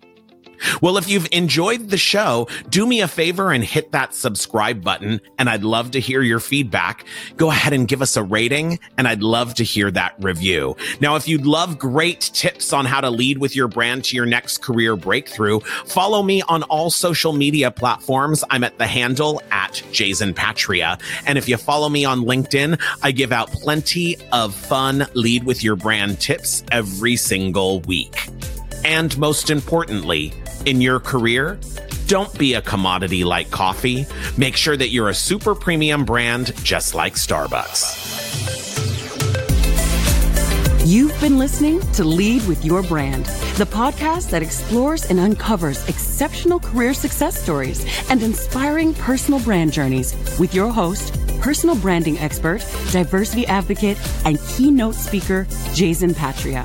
Well, 0.81 0.97
if 0.97 1.09
you've 1.09 1.29
enjoyed 1.33 1.91
the 1.91 1.99
show, 1.99 2.49
do 2.69 2.87
me 2.87 3.01
a 3.01 3.09
favor 3.09 3.53
and 3.53 3.65
hit 3.65 3.93
that 3.93 4.15
subscribe 4.15 4.83
button. 4.83 5.21
And 5.39 5.49
I'd 5.49 5.65
love 5.65 5.93
to 5.93 6.01
hear 6.01 6.23
your 6.23 6.41
feedback. 6.41 7.05
Go 7.37 7.51
ahead 7.51 7.73
and 7.73 7.89
give 7.89 8.03
us 8.03 8.17
a 8.17 8.23
rating. 8.23 8.79
And 8.97 9.09
I'd 9.09 9.23
love 9.23 9.55
to 9.55 9.65
hear 9.65 9.91
that 9.93 10.15
review. 10.21 10.77
Now, 11.01 11.17
if 11.17 11.29
you'd 11.29 11.47
love 11.47 11.79
great 11.79 12.21
tips 12.21 12.73
on 12.73 12.85
how 12.85 13.01
to 13.01 13.11
lead 13.11 13.39
with 13.39 13.57
your 13.57 13.69
brand 13.69 14.05
to 14.05 14.17
your 14.17 14.27
next 14.27 14.63
career 14.63 14.97
breakthrough, 14.97 15.61
follow 15.87 16.23
me 16.23 16.43
on 16.43 16.63
all 16.65 16.91
social 16.91 17.33
media 17.33 17.71
platforms. 17.71 18.45
I'm 18.51 18.65
at 18.65 18.79
the 18.79 18.87
handle 18.87 19.43
at 19.51 19.83
Jason 19.93 20.35
Patria. 20.35 20.99
And 21.27 21.39
if 21.39 21.49
you 21.49 21.57
follow 21.57 21.89
me 21.89 22.05
on 22.05 22.23
LinkedIn, 22.23 22.81
I 23.03 23.13
give 23.13 23.33
out 23.33 23.51
plenty 23.51 24.17
of 24.33 24.55
fun 24.55 25.07
lead 25.15 25.45
with 25.45 25.63
your 25.63 25.77
brand 25.77 26.21
tips 26.21 26.65
every 26.71 27.17
single 27.17 27.81
week. 27.81 28.29
And 28.85 29.17
most 29.19 29.51
importantly, 29.51 30.33
in 30.67 30.81
your 30.81 31.01
career, 31.01 31.59
don't 32.09 32.37
be 32.39 32.55
a 32.55 32.61
commodity 32.61 33.25
like 33.25 33.51
coffee. 33.51 34.05
Make 34.37 34.57
sure 34.57 34.77
that 34.77 34.91
you're 34.91 35.09
a 35.09 35.15
super 35.15 35.55
premium 35.55 36.05
brand 36.05 36.55
just 36.63 36.95
like 36.95 37.15
Starbucks. 37.15 38.15
You've 40.85 41.19
been 41.21 41.39
listening 41.39 41.81
to 41.93 42.05
Lead 42.05 42.47
with 42.47 42.65
Your 42.65 42.83
Brand, 42.83 43.25
the 43.57 43.65
podcast 43.65 44.31
that 44.31 44.43
explores 44.43 45.05
and 45.07 45.19
uncovers 45.19 45.89
exceptional 45.89 46.61
career 46.61 46.95
success 46.95 47.43
stories 47.43 47.85
and 48.09 48.23
inspiring 48.23 48.95
personal 48.95 49.41
brand 49.41 49.73
journeys 49.73 50.15
with 50.39 50.55
your 50.55 50.71
host, 50.71 51.13
personal 51.41 51.75
branding 51.75 52.19
expert, 52.19 52.65
diversity 52.93 53.47
advocate, 53.47 53.99
and 54.25 54.39
keynote 54.49 54.95
speaker, 54.95 55.49
Jason 55.75 56.15
Patria. 56.15 56.65